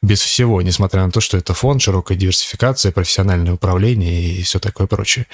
без 0.00 0.20
всего, 0.20 0.62
несмотря 0.62 1.04
на 1.04 1.10
то, 1.10 1.20
что 1.20 1.36
это 1.36 1.52
фонд, 1.52 1.82
широкая 1.82 2.16
диверсификация, 2.16 2.92
профессиональное 2.92 3.54
управление 3.54 4.22
и 4.22 4.42
все 4.42 4.58
такое 4.58 4.86
прочее. 4.86 5.26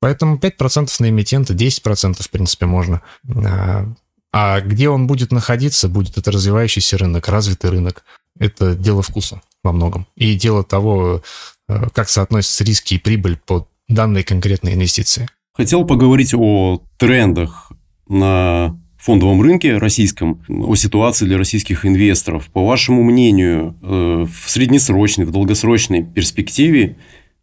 Поэтому 0.00 0.36
5% 0.36 0.88
на 0.98 1.08
эмитента, 1.08 1.54
10% 1.54 2.22
в 2.22 2.30
принципе 2.30 2.66
можно. 2.66 3.02
А, 3.28 3.86
а 4.32 4.60
где 4.60 4.88
он 4.88 5.06
будет 5.06 5.32
находиться, 5.32 5.88
будет 5.88 6.18
это 6.18 6.30
развивающийся 6.30 6.98
рынок, 6.98 7.28
развитый 7.28 7.70
рынок. 7.70 8.04
Это 8.38 8.74
дело 8.74 9.02
вкуса 9.02 9.40
во 9.62 9.72
многом. 9.72 10.06
И 10.16 10.34
дело 10.34 10.62
того, 10.62 11.22
э, 11.68 11.88
как 11.94 12.08
соотносятся 12.08 12.64
риски 12.64 12.94
и 12.94 12.98
прибыль 12.98 13.38
по 13.38 13.66
данной 13.88 14.22
конкретной 14.22 14.74
инвестиции. 14.74 15.28
Хотел 15.54 15.86
поговорить 15.86 16.34
о 16.34 16.82
трендах 16.98 17.72
на 18.08 18.78
фондовом 18.98 19.40
рынке 19.40 19.78
российском, 19.78 20.42
о 20.48 20.74
ситуации 20.74 21.26
для 21.26 21.38
российских 21.38 21.86
инвесторов. 21.86 22.48
По 22.48 22.66
вашему 22.66 23.02
мнению, 23.02 23.76
э, 23.82 24.26
в 24.26 24.50
среднесрочной, 24.50 25.24
в 25.24 25.30
долгосрочной 25.30 26.04
перспективе 26.04 26.96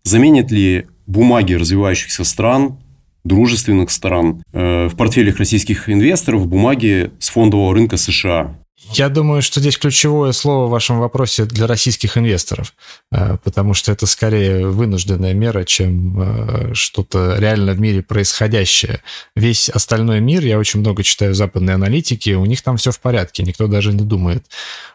заменит 0.04 0.52
ли 0.52 0.88
бумаги 1.06 1.54
развивающихся 1.54 2.24
стран, 2.24 2.78
дружественных 3.24 3.90
стран, 3.90 4.44
э, 4.52 4.88
в 4.88 4.96
портфелях 4.96 5.38
российских 5.38 5.90
инвесторов 5.90 6.48
бумаги 6.48 7.12
с 7.20 7.30
фондового 7.30 7.74
рынка 7.74 7.98
США. 7.98 8.58
Я 8.92 9.08
думаю, 9.08 9.42
что 9.42 9.62
здесь 9.62 9.78
ключевое 9.78 10.34
слово 10.34 10.68
в 10.68 10.72
вашем 10.72 11.00
вопросе 11.00 11.46
для 11.46 11.68
российских 11.68 12.18
инвесторов, 12.18 12.74
э, 13.12 13.38
потому 13.42 13.74
что 13.74 13.94
это 13.94 14.06
скорее 14.06 14.68
вынужденная 14.68 15.34
мера, 15.34 15.64
чем 15.64 16.22
э, 16.22 16.74
что-то 16.74 17.38
реально 17.40 17.74
в 17.74 17.80
мире 17.80 18.02
происходящее. 18.02 19.00
Весь 19.38 19.70
остальной 19.70 20.20
мир, 20.20 20.44
я 20.44 20.60
очень 20.60 20.82
много 20.82 21.02
читаю 21.04 21.34
западной 21.34 21.76
аналитики, 21.76 22.32
у 22.32 22.46
них 22.46 22.62
там 22.62 22.76
все 22.76 22.92
в 22.92 23.00
порядке, 23.00 23.44
никто 23.44 23.68
даже 23.68 23.94
не 23.94 24.04
думает 24.04 24.46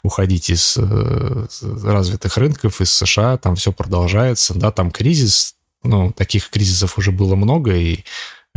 уходить 0.02 0.50
из 0.50 0.76
развитых 1.62 2.36
рынков, 2.36 2.82
из 2.82 2.92
США, 2.92 3.38
там 3.38 3.56
все 3.56 3.72
продолжается, 3.72 4.52
да, 4.54 4.70
там 4.70 4.90
кризис, 4.90 5.54
ну, 5.82 6.12
таких 6.12 6.50
кризисов 6.50 6.98
уже 6.98 7.12
было 7.12 7.34
много, 7.36 7.74
и 7.74 7.98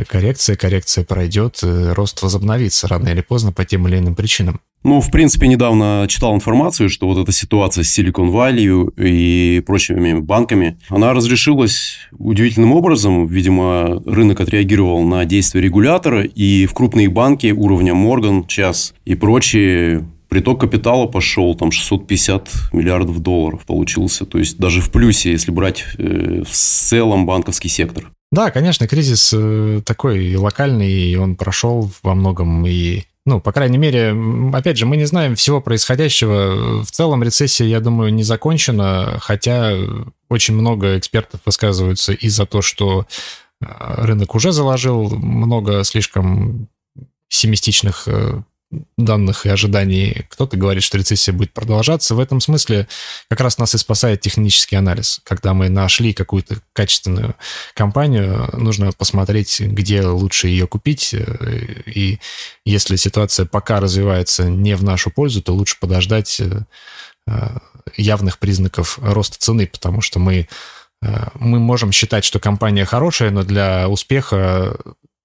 коррекция, 0.07 0.55
коррекция 0.55 1.03
пройдет, 1.03 1.59
рост 1.61 2.21
возобновится 2.21 2.87
рано 2.87 3.09
или 3.09 3.21
поздно 3.21 3.51
по 3.51 3.65
тем 3.65 3.87
или 3.87 3.97
иным 3.97 4.15
причинам. 4.15 4.61
Ну, 4.83 4.99
в 4.99 5.11
принципе, 5.11 5.47
недавно 5.47 6.07
читал 6.09 6.33
информацию, 6.33 6.89
что 6.89 7.07
вот 7.07 7.21
эта 7.21 7.31
ситуация 7.31 7.83
с 7.83 7.99
Silicon 7.99 8.31
Valley 8.31 8.91
и 8.97 9.59
прочими 9.59 10.19
банками, 10.19 10.79
она 10.89 11.13
разрешилась 11.13 11.97
удивительным 12.11 12.71
образом. 12.71 13.27
Видимо, 13.27 14.01
рынок 14.07 14.39
отреагировал 14.39 15.03
на 15.03 15.23
действия 15.25 15.61
регулятора, 15.61 16.23
и 16.23 16.65
в 16.65 16.73
крупные 16.73 17.09
банки 17.09 17.51
уровня 17.51 17.93
Morgan, 17.93 18.47
Час 18.47 18.95
и 19.05 19.13
прочие 19.13 20.07
приток 20.31 20.61
капитала 20.61 21.07
пошел, 21.07 21.53
там 21.55 21.71
650 21.71 22.49
миллиардов 22.71 23.19
долларов 23.19 23.65
получился. 23.65 24.25
То 24.25 24.37
есть 24.37 24.57
даже 24.57 24.79
в 24.79 24.89
плюсе, 24.89 25.31
если 25.31 25.51
брать 25.51 25.83
э, 25.97 26.43
в 26.43 26.51
целом 26.51 27.25
банковский 27.25 27.67
сектор. 27.67 28.09
Да, 28.31 28.49
конечно, 28.49 28.87
кризис 28.87 29.33
э, 29.35 29.81
такой 29.85 30.33
локальный, 30.35 30.89
и 30.89 31.15
он 31.17 31.35
прошел 31.35 31.91
во 32.01 32.15
многом, 32.15 32.65
и 32.65 33.03
ну, 33.25 33.41
по 33.41 33.51
крайней 33.51 33.77
мере, 33.77 34.15
опять 34.53 34.77
же, 34.77 34.85
мы 34.85 34.95
не 34.95 35.05
знаем 35.05 35.35
всего 35.35 35.59
происходящего. 35.59 36.81
В 36.83 36.89
целом 36.89 37.21
рецессия, 37.23 37.67
я 37.67 37.81
думаю, 37.81 38.13
не 38.13 38.23
закончена, 38.23 39.19
хотя 39.19 39.75
очень 40.29 40.55
много 40.55 40.97
экспертов 40.97 41.41
высказываются 41.45 42.13
и 42.13 42.29
за 42.29 42.45
то, 42.45 42.61
что 42.61 43.05
э, 43.59 43.65
рынок 43.97 44.33
уже 44.33 44.53
заложил 44.53 45.09
много 45.09 45.83
слишком 45.83 46.69
семистичных 47.27 48.07
данных 48.97 49.45
и 49.45 49.49
ожиданий. 49.49 50.25
Кто-то 50.29 50.57
говорит, 50.57 50.83
что 50.83 50.97
рецессия 50.97 51.33
будет 51.33 51.53
продолжаться. 51.53 52.15
В 52.15 52.19
этом 52.19 52.39
смысле 52.39 52.87
как 53.29 53.41
раз 53.41 53.57
нас 53.57 53.75
и 53.75 53.77
спасает 53.77 54.21
технический 54.21 54.75
анализ. 54.75 55.19
Когда 55.23 55.53
мы 55.53 55.69
нашли 55.69 56.13
какую-то 56.13 56.57
качественную 56.73 57.35
компанию, 57.73 58.49
нужно 58.53 58.91
посмотреть, 58.91 59.59
где 59.59 60.03
лучше 60.03 60.47
ее 60.47 60.67
купить. 60.67 61.13
И 61.13 62.19
если 62.65 62.95
ситуация 62.95 63.45
пока 63.45 63.79
развивается 63.79 64.49
не 64.49 64.75
в 64.75 64.83
нашу 64.83 65.11
пользу, 65.11 65.41
то 65.41 65.53
лучше 65.53 65.77
подождать 65.79 66.39
э, 66.39 67.57
явных 67.97 68.39
признаков 68.39 68.99
роста 69.01 69.37
цены, 69.39 69.67
потому 69.67 70.01
что 70.01 70.19
мы 70.19 70.47
э, 71.01 71.27
мы 71.35 71.59
можем 71.59 71.91
считать, 71.91 72.23
что 72.23 72.39
компания 72.39 72.85
хорошая, 72.85 73.31
но 73.31 73.43
для 73.43 73.89
успеха 73.89 74.77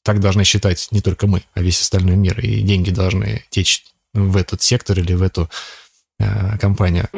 так 0.06 0.20
должны 0.20 0.44
считать 0.44 0.86
не 0.92 1.00
только 1.00 1.26
мы, 1.26 1.42
а 1.54 1.60
весь 1.60 1.80
остальной 1.80 2.14
мир. 2.14 2.38
И 2.38 2.60
деньги 2.60 2.90
должны 2.90 3.42
течь 3.50 3.82
в 4.14 4.36
этот 4.36 4.62
сектор 4.62 4.98
или 5.00 5.14
в 5.14 5.22
эту 5.22 5.50
э, 6.20 6.56
компанию. 6.58 7.08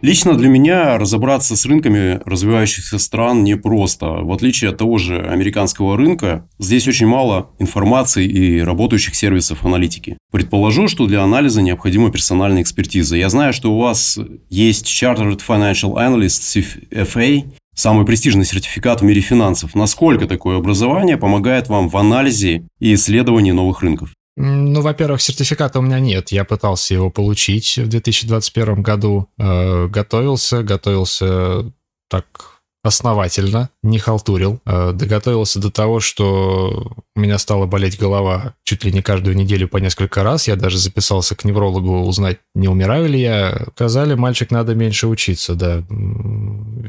Лично 0.00 0.34
для 0.34 0.48
меня 0.48 0.98
разобраться 0.98 1.56
с 1.56 1.66
рынками 1.66 2.20
развивающихся 2.24 2.98
стран 2.98 3.44
непросто. 3.44 4.06
В 4.06 4.32
отличие 4.32 4.70
от 4.70 4.78
того 4.78 4.96
же 4.96 5.20
американского 5.20 5.96
рынка, 5.96 6.48
здесь 6.58 6.88
очень 6.88 7.06
мало 7.06 7.50
информации 7.58 8.26
и 8.26 8.62
работающих 8.62 9.14
сервисов 9.14 9.64
аналитики. 9.64 10.16
Предположу, 10.32 10.88
что 10.88 11.06
для 11.06 11.22
анализа 11.22 11.60
необходима 11.60 12.10
персональная 12.10 12.62
экспертиза. 12.62 13.16
Я 13.16 13.28
знаю, 13.28 13.52
что 13.52 13.72
у 13.74 13.78
вас 13.78 14.18
есть 14.48 14.86
Chartered 14.86 15.40
Financial 15.46 15.94
Analyst, 15.94 16.64
CFA, 16.90 17.44
Самый 17.74 18.04
престижный 18.04 18.44
сертификат 18.44 19.00
в 19.00 19.04
мире 19.04 19.20
финансов. 19.20 19.74
Насколько 19.74 20.26
такое 20.26 20.58
образование 20.58 21.16
помогает 21.16 21.68
вам 21.68 21.88
в 21.88 21.96
анализе 21.96 22.66
и 22.78 22.94
исследовании 22.94 23.52
новых 23.52 23.80
рынков? 23.82 24.10
Ну, 24.36 24.80
во-первых, 24.80 25.20
сертификата 25.20 25.78
у 25.78 25.82
меня 25.82 26.00
нет. 26.00 26.32
Я 26.32 26.44
пытался 26.44 26.94
его 26.94 27.10
получить 27.10 27.76
в 27.76 27.88
2021 27.88 28.82
году. 28.82 29.28
Э, 29.38 29.88
готовился, 29.88 30.62
готовился 30.62 31.72
так 32.08 32.51
основательно, 32.82 33.70
не 33.82 33.98
халтурил. 33.98 34.60
Э, 34.66 34.92
доготовился 34.92 35.60
до 35.60 35.70
того, 35.70 36.00
что 36.00 36.92
у 37.14 37.20
меня 37.20 37.38
стала 37.38 37.66
болеть 37.66 37.98
голова 37.98 38.54
чуть 38.64 38.84
ли 38.84 38.92
не 38.92 39.02
каждую 39.02 39.36
неделю 39.36 39.68
по 39.68 39.76
несколько 39.76 40.22
раз. 40.22 40.48
Я 40.48 40.56
даже 40.56 40.78
записался 40.78 41.36
к 41.36 41.44
неврологу 41.44 42.00
узнать, 42.00 42.38
не 42.54 42.68
умираю 42.68 43.08
ли 43.08 43.20
я. 43.20 43.66
Сказали, 43.74 44.14
мальчик, 44.14 44.50
надо 44.50 44.74
меньше 44.74 45.06
учиться, 45.06 45.54
да. 45.54 45.84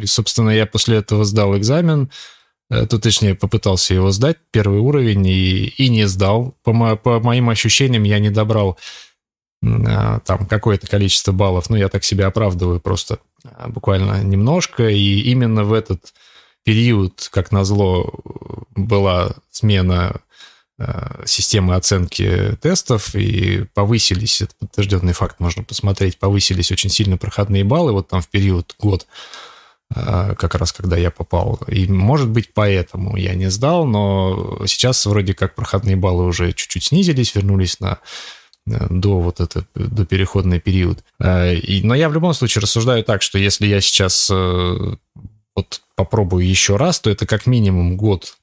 И, 0.01 0.05
собственно, 0.05 0.49
я 0.49 0.65
после 0.65 0.97
этого 0.97 1.25
сдал 1.25 1.55
экзамен. 1.57 2.09
Э, 2.71 2.87
то, 2.87 2.99
точнее, 2.99 3.35
попытался 3.35 3.93
его 3.93 4.09
сдать, 4.11 4.37
первый 4.51 4.79
уровень, 4.79 5.25
и, 5.27 5.65
и 5.77 5.89
не 5.89 6.07
сдал. 6.07 6.55
По, 6.63 6.73
мо- 6.73 6.95
по 6.95 7.19
моим 7.19 7.49
ощущениям, 7.49 8.03
я 8.03 8.17
не 8.19 8.31
добрал 8.31 8.79
там 10.25 10.45
какое-то 10.47 10.87
количество 10.87 11.31
баллов. 11.31 11.69
Ну, 11.69 11.75
я 11.75 11.89
так 11.89 12.03
себя 12.03 12.27
оправдываю 12.27 12.79
просто 12.79 13.19
а, 13.43 13.69
буквально 13.69 14.21
немножко. 14.23 14.89
И 14.89 15.21
именно 15.21 15.63
в 15.63 15.73
этот 15.73 16.13
период, 16.63 17.29
как 17.31 17.51
назло, 17.51 18.13
была 18.75 19.35
смена 19.51 20.21
а, 20.77 21.21
системы 21.25 21.75
оценки 21.75 22.57
тестов, 22.61 23.15
и 23.15 23.65
повысились, 23.73 24.41
это 24.41 24.53
подтвержденный 24.59 25.13
факт, 25.13 25.39
можно 25.39 25.63
посмотреть, 25.63 26.19
повысились 26.19 26.71
очень 26.71 26.89
сильно 26.89 27.17
проходные 27.17 27.63
баллы, 27.63 27.93
вот 27.93 28.09
там 28.09 28.21
в 28.21 28.27
период 28.27 28.75
год 28.79 29.07
а, 29.93 30.35
как 30.35 30.55
раз 30.55 30.73
когда 30.73 30.97
я 30.97 31.11
попал. 31.11 31.59
И, 31.67 31.87
может 31.87 32.29
быть, 32.29 32.53
поэтому 32.53 33.15
я 33.15 33.35
не 33.35 33.49
сдал, 33.49 33.85
но 33.85 34.63
сейчас 34.65 35.05
вроде 35.05 35.33
как 35.33 35.55
проходные 35.55 35.95
баллы 35.95 36.25
уже 36.25 36.51
чуть-чуть 36.53 36.85
снизились, 36.85 37.35
вернулись 37.35 37.79
на 37.79 37.99
до 38.65 39.19
вот 39.19 39.39
это, 39.39 39.65
до 39.75 40.05
переходный 40.05 40.59
период. 40.59 41.03
А, 41.19 41.51
и, 41.51 41.83
но 41.83 41.95
я 41.95 42.09
в 42.09 42.13
любом 42.13 42.33
случае 42.33 42.61
рассуждаю 42.61 43.03
так, 43.03 43.21
что 43.21 43.37
если 43.37 43.67
я 43.67 43.81
сейчас 43.81 44.29
э, 44.31 44.95
вот 45.55 45.81
попробую 45.95 46.47
еще 46.47 46.77
раз, 46.77 46.99
то 46.99 47.09
это 47.09 47.25
как 47.25 47.45
минимум 47.45 47.97
год 47.97 48.37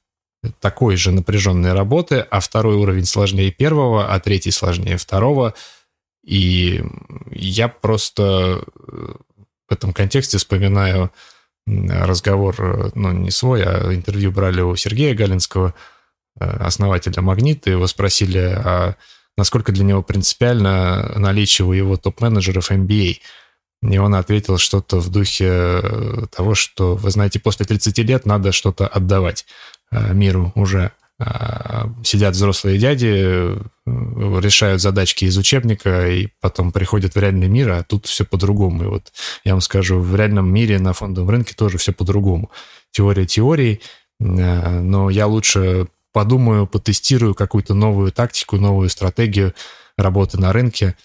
такой 0.59 0.95
же 0.95 1.11
напряженной 1.11 1.73
работы, 1.73 2.19
а 2.19 2.39
второй 2.39 2.75
уровень 2.75 3.05
сложнее 3.05 3.51
первого, 3.51 4.13
а 4.13 4.19
третий 4.19 4.51
сложнее 4.51 4.97
второго. 4.97 5.53
И 6.23 6.83
я 7.31 7.67
просто 7.67 8.63
э, 8.87 9.13
в 9.69 9.73
этом 9.73 9.93
контексте 9.93 10.37
вспоминаю 10.37 11.11
разговор, 11.65 12.55
э, 12.59 12.91
ну, 12.95 13.11
не 13.11 13.31
свой, 13.31 13.63
а 13.63 13.93
интервью 13.93 14.31
брали 14.31 14.61
у 14.61 14.75
Сергея 14.75 15.15
Галинского, 15.15 15.73
э, 16.39 16.45
основателя 16.45 17.21
«Магнита», 17.21 17.69
его 17.69 17.87
спросили, 17.87 18.39
а 18.39 18.95
насколько 19.37 19.71
для 19.71 19.83
него 19.83 20.01
принципиально 20.03 21.13
наличие 21.17 21.65
у 21.65 21.73
его 21.73 21.97
топ-менеджеров 21.97 22.71
MBA. 22.71 23.17
И 23.83 23.97
он 23.97 24.13
ответил 24.13 24.57
что-то 24.57 24.99
в 24.99 25.09
духе 25.09 25.81
того, 26.35 26.53
что, 26.53 26.95
вы 26.95 27.09
знаете, 27.09 27.39
после 27.39 27.65
30 27.65 27.97
лет 27.99 28.25
надо 28.25 28.51
что-то 28.51 28.87
отдавать. 28.87 29.45
Э, 29.91 30.13
миру 30.13 30.51
уже 30.55 30.91
э, 31.19 31.25
сидят 32.03 32.35
взрослые 32.35 32.77
дяди, 32.77 33.11
э, 33.13 33.57
решают 33.85 34.81
задачки 34.81 35.25
из 35.25 35.37
учебника, 35.37 36.07
и 36.07 36.29
потом 36.39 36.71
приходят 36.71 37.15
в 37.15 37.19
реальный 37.19 37.47
мир, 37.47 37.71
а 37.71 37.83
тут 37.83 38.05
все 38.05 38.23
по-другому. 38.23 38.83
И 38.83 38.87
вот 38.87 39.11
я 39.43 39.53
вам 39.53 39.61
скажу, 39.61 39.99
в 39.99 40.15
реальном 40.15 40.51
мире 40.51 40.79
на 40.79 40.93
фондовом 40.93 41.29
рынке 41.29 41.53
тоже 41.55 41.77
все 41.77 41.91
по-другому. 41.91 42.51
Теория 42.91 43.25
теории, 43.25 43.81
но 44.19 45.09
я 45.09 45.25
лучше 45.27 45.87
подумаю, 46.13 46.67
потестирую 46.67 47.35
какую-то 47.35 47.73
новую 47.73 48.11
тактику, 48.11 48.57
новую 48.57 48.89
стратегию 48.89 49.53
работы 49.97 50.39
на 50.39 50.53
рынке. 50.53 50.95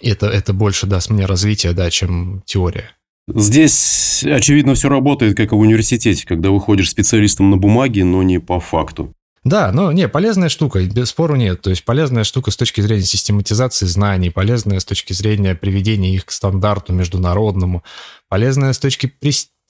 Это, 0.00 0.26
это 0.26 0.52
больше 0.52 0.86
даст 0.86 1.10
мне 1.10 1.26
развития, 1.26 1.72
да, 1.72 1.90
чем 1.90 2.42
теория. 2.44 2.90
Здесь, 3.28 4.22
очевидно, 4.24 4.74
все 4.74 4.88
работает, 4.88 5.36
как 5.36 5.52
и 5.52 5.54
в 5.54 5.58
университете, 5.58 6.26
когда 6.26 6.50
выходишь 6.50 6.90
специалистом 6.90 7.50
на 7.50 7.56
бумаге, 7.56 8.04
но 8.04 8.22
не 8.22 8.38
по 8.38 8.60
факту. 8.60 9.14
Да, 9.44 9.72
но 9.72 9.92
не, 9.92 10.08
полезная 10.08 10.48
штука, 10.48 10.82
без 10.82 11.10
спору 11.10 11.36
нет. 11.36 11.60
То 11.60 11.70
есть 11.70 11.84
полезная 11.84 12.24
штука 12.24 12.50
с 12.50 12.56
точки 12.56 12.80
зрения 12.80 13.02
систематизации 13.02 13.84
знаний, 13.84 14.30
полезная 14.30 14.80
с 14.80 14.86
точки 14.86 15.12
зрения 15.12 15.54
приведения 15.54 16.14
их 16.14 16.24
к 16.24 16.30
стандарту 16.30 16.94
международному, 16.94 17.82
полезная 18.28 18.72
с 18.72 18.78
точки 18.78 19.06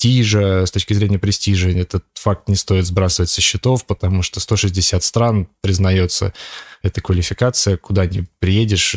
престижа, 0.04 0.66
с 0.66 0.70
точки 0.70 0.92
зрения 0.92 1.18
престижа. 1.18 1.70
Этот 1.70 2.04
факт 2.14 2.48
не 2.48 2.56
стоит 2.56 2.86
сбрасывать 2.86 3.30
со 3.30 3.40
счетов, 3.40 3.86
потому 3.86 4.22
что 4.22 4.38
160 4.38 5.02
стран 5.02 5.48
признается 5.62 6.32
эта 6.82 7.00
квалификация, 7.00 7.78
куда 7.78 8.04
не 8.04 8.26
приедешь, 8.38 8.96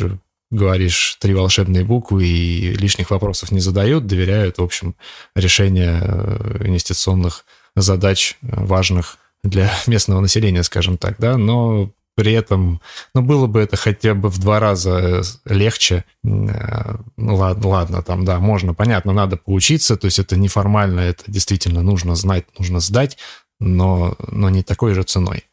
говоришь 0.50 1.16
три 1.20 1.32
волшебные 1.34 1.84
буквы 1.84 2.26
и 2.26 2.74
лишних 2.74 3.10
вопросов 3.10 3.52
не 3.52 3.60
задают, 3.60 4.06
доверяют, 4.06 4.58
в 4.58 4.62
общем, 4.62 4.96
решение 5.34 5.98
э, 6.02 6.66
инвестиционных 6.66 7.44
задач 7.74 8.36
э, 8.42 8.46
важных 8.50 9.16
для 9.42 9.72
местного 9.86 10.20
населения, 10.20 10.62
скажем 10.62 10.98
так, 10.98 11.16
да, 11.18 11.38
но 11.38 11.90
при 12.18 12.32
этом, 12.32 12.80
ну, 13.14 13.22
было 13.22 13.46
бы 13.46 13.60
это 13.60 13.76
хотя 13.76 14.12
бы 14.12 14.28
в 14.28 14.40
два 14.40 14.58
раза 14.58 15.22
легче. 15.44 16.04
Э, 16.24 16.96
ну, 17.16 17.36
ладно, 17.36 17.68
ладно, 17.68 18.02
там, 18.02 18.24
да, 18.24 18.40
можно, 18.40 18.74
понятно, 18.74 19.12
надо 19.12 19.36
поучиться, 19.36 19.96
то 19.96 20.06
есть 20.06 20.18
это 20.18 20.36
неформально, 20.36 20.98
это 20.98 21.22
действительно 21.28 21.80
нужно 21.80 22.16
знать, 22.16 22.46
нужно 22.58 22.80
сдать, 22.80 23.18
но, 23.60 24.16
но 24.32 24.50
не 24.50 24.64
такой 24.64 24.94
же 24.94 25.04
ценой. 25.04 25.44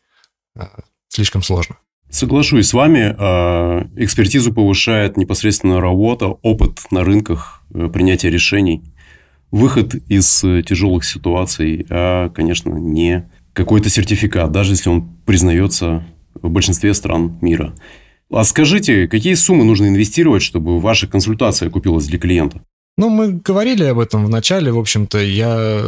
Слишком 1.07 1.43
сложно. 1.43 1.75
Соглашусь 2.09 2.69
с 2.69 2.73
вами. 2.73 3.13
Экспертизу 4.03 4.51
повышает 4.51 5.17
непосредственно 5.17 5.79
работа, 5.79 6.29
опыт 6.29 6.79
на 6.89 7.03
рынках, 7.03 7.61
э, 7.75 7.89
принятие 7.89 8.31
решений, 8.31 8.81
выход 9.51 9.93
из 9.93 10.43
э, 10.43 10.63
тяжелых 10.63 11.05
ситуаций, 11.05 11.85
а, 11.91 12.29
конечно, 12.29 12.73
не 12.73 13.29
какой-то 13.53 13.91
сертификат, 13.91 14.51
даже 14.51 14.71
если 14.71 14.89
он 14.89 15.07
признается 15.27 16.03
в 16.35 16.49
большинстве 16.49 16.93
стран 16.93 17.37
мира. 17.41 17.75
А 18.31 18.43
скажите, 18.43 19.07
какие 19.07 19.33
суммы 19.35 19.63
нужно 19.63 19.87
инвестировать, 19.87 20.43
чтобы 20.43 20.79
ваша 20.79 21.07
консультация 21.07 21.69
окупилась 21.69 22.05
для 22.05 22.19
клиента? 22.19 22.61
Ну, 22.97 23.09
мы 23.09 23.33
говорили 23.33 23.83
об 23.83 23.99
этом 23.99 24.25
в 24.25 24.29
начале. 24.29 24.71
В 24.71 24.79
общем-то, 24.79 25.19
я 25.19 25.81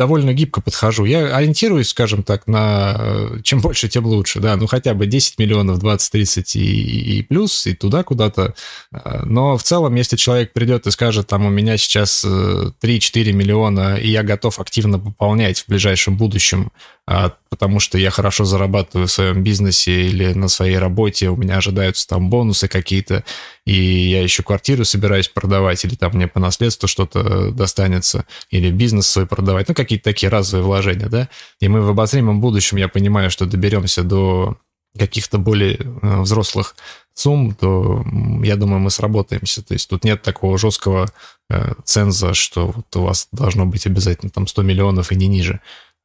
довольно 0.00 0.32
гибко 0.32 0.62
подхожу. 0.62 1.04
Я 1.04 1.36
ориентируюсь, 1.36 1.88
скажем 1.90 2.22
так, 2.22 2.46
на 2.46 2.96
э, 2.98 3.40
чем 3.42 3.60
больше, 3.60 3.86
тем 3.86 4.06
лучше, 4.06 4.40
да, 4.40 4.56
ну 4.56 4.66
хотя 4.66 4.94
бы 4.94 5.06
10 5.06 5.38
миллионов, 5.38 5.78
20, 5.78 6.12
30 6.12 6.56
и, 6.56 7.18
и 7.18 7.22
плюс, 7.22 7.66
и 7.66 7.74
туда 7.74 8.02
куда-то. 8.02 8.54
Э, 8.92 9.24
но 9.26 9.58
в 9.58 9.62
целом, 9.62 9.94
если 9.96 10.16
человек 10.16 10.54
придет 10.54 10.86
и 10.86 10.90
скажет, 10.90 11.26
там, 11.26 11.44
у 11.44 11.50
меня 11.50 11.76
сейчас 11.76 12.24
3-4 12.24 12.72
э, 12.82 13.32
миллиона, 13.32 13.96
и 13.96 14.08
я 14.08 14.22
готов 14.22 14.58
активно 14.58 14.98
пополнять 14.98 15.60
в 15.60 15.68
ближайшем 15.68 16.16
будущем 16.16 16.72
а, 17.10 17.32
потому 17.48 17.80
что 17.80 17.98
я 17.98 18.10
хорошо 18.10 18.44
зарабатываю 18.44 19.08
в 19.08 19.10
своем 19.10 19.42
бизнесе 19.42 20.06
или 20.06 20.32
на 20.32 20.46
своей 20.46 20.78
работе, 20.78 21.28
у 21.28 21.34
меня 21.34 21.56
ожидаются 21.56 22.06
там 22.06 22.30
бонусы 22.30 22.68
какие-то, 22.68 23.24
и 23.66 23.74
я 23.74 24.22
еще 24.22 24.44
квартиру 24.44 24.84
собираюсь 24.84 25.26
продавать, 25.26 25.84
или 25.84 25.96
там 25.96 26.12
мне 26.14 26.28
по 26.28 26.38
наследству 26.38 26.86
что-то 26.86 27.50
достанется, 27.50 28.26
или 28.50 28.70
бизнес 28.70 29.08
свой 29.08 29.26
продавать, 29.26 29.66
ну, 29.66 29.74
какие-то 29.74 30.04
такие 30.04 30.30
разовые 30.30 30.64
вложения, 30.64 31.08
да, 31.08 31.28
и 31.58 31.66
мы 31.66 31.80
в 31.80 31.88
обозримом 31.88 32.40
будущем, 32.40 32.76
я 32.76 32.86
понимаю, 32.86 33.28
что 33.28 33.44
доберемся 33.44 34.04
до 34.04 34.56
каких-то 34.96 35.38
более 35.38 35.78
э, 35.78 36.20
взрослых 36.20 36.76
сумм, 37.14 37.54
то 37.54 38.04
я 38.42 38.56
думаю, 38.56 38.80
мы 38.80 38.90
сработаемся. 38.90 39.62
То 39.62 39.74
есть 39.74 39.88
тут 39.88 40.04
нет 40.04 40.22
такого 40.22 40.58
жесткого 40.58 41.08
э, 41.48 41.74
ценза, 41.84 42.34
что 42.34 42.68
вот 42.68 42.96
у 42.96 43.02
вас 43.02 43.28
должно 43.30 43.66
быть 43.66 43.86
обязательно 43.86 44.30
там 44.30 44.46
100 44.46 44.62
миллионов 44.62 45.12
и 45.12 45.16
не 45.16 45.28
ниже. 45.28 45.60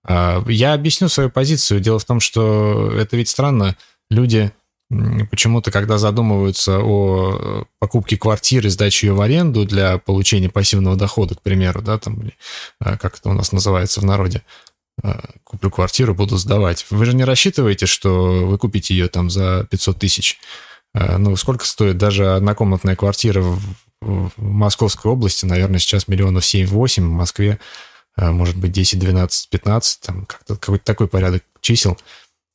А, 0.07 0.43
я 0.47 0.73
объясню 0.73 1.09
свою 1.09 1.29
позицию. 1.29 1.79
Дело 1.79 1.99
в 1.99 2.05
том, 2.05 2.19
что 2.19 2.91
это 2.95 3.17
ведь 3.17 3.29
странно. 3.29 3.75
Люди 4.09 4.51
почему-то, 5.31 5.71
когда 5.71 5.97
задумываются 5.97 6.79
о 6.79 7.37
э, 7.39 7.63
покупке 7.79 8.17
квартиры, 8.17 8.69
сдаче 8.69 9.07
ее 9.07 9.13
в 9.13 9.21
аренду 9.21 9.65
для 9.65 9.97
получения 9.97 10.47
пассивного 10.47 10.95
дохода, 10.95 11.33
к 11.33 11.41
примеру, 11.41 11.81
да, 11.81 11.97
там, 11.97 12.21
а, 12.79 12.95
как 12.97 13.17
это 13.17 13.29
у 13.29 13.33
нас 13.33 13.51
называется 13.51 13.99
в 13.99 14.05
народе, 14.05 14.43
а, 15.03 15.21
куплю 15.43 15.71
квартиру, 15.71 16.13
буду 16.13 16.37
сдавать. 16.37 16.85
Вы 16.91 17.05
же 17.05 17.15
не 17.15 17.23
рассчитываете, 17.23 17.87
что 17.87 18.45
вы 18.45 18.57
купите 18.59 18.93
ее 18.93 19.07
там 19.07 19.31
за 19.31 19.67
500 19.71 19.99
тысяч. 19.99 20.39
Ну, 20.93 21.35
сколько 21.35 21.65
стоит 21.65 21.97
даже 21.97 22.35
однокомнатная 22.35 22.95
квартира 22.95 23.41
в, 23.41 23.59
в 23.99 24.31
Московской 24.37 25.11
области, 25.11 25.43
наверное, 25.45 25.79
сейчас 25.79 26.07
миллионов 26.07 26.45
7-8, 26.45 27.01
в 27.01 27.09
Москве 27.09 27.59
может 28.17 28.57
быть, 28.57 28.71
10, 28.71 28.99
12, 28.99 29.49
15, 29.49 30.01
там 30.01 30.25
как-то 30.25 30.55
какой-то 30.55 30.85
такой 30.85 31.07
порядок 31.07 31.43
чисел 31.61 31.97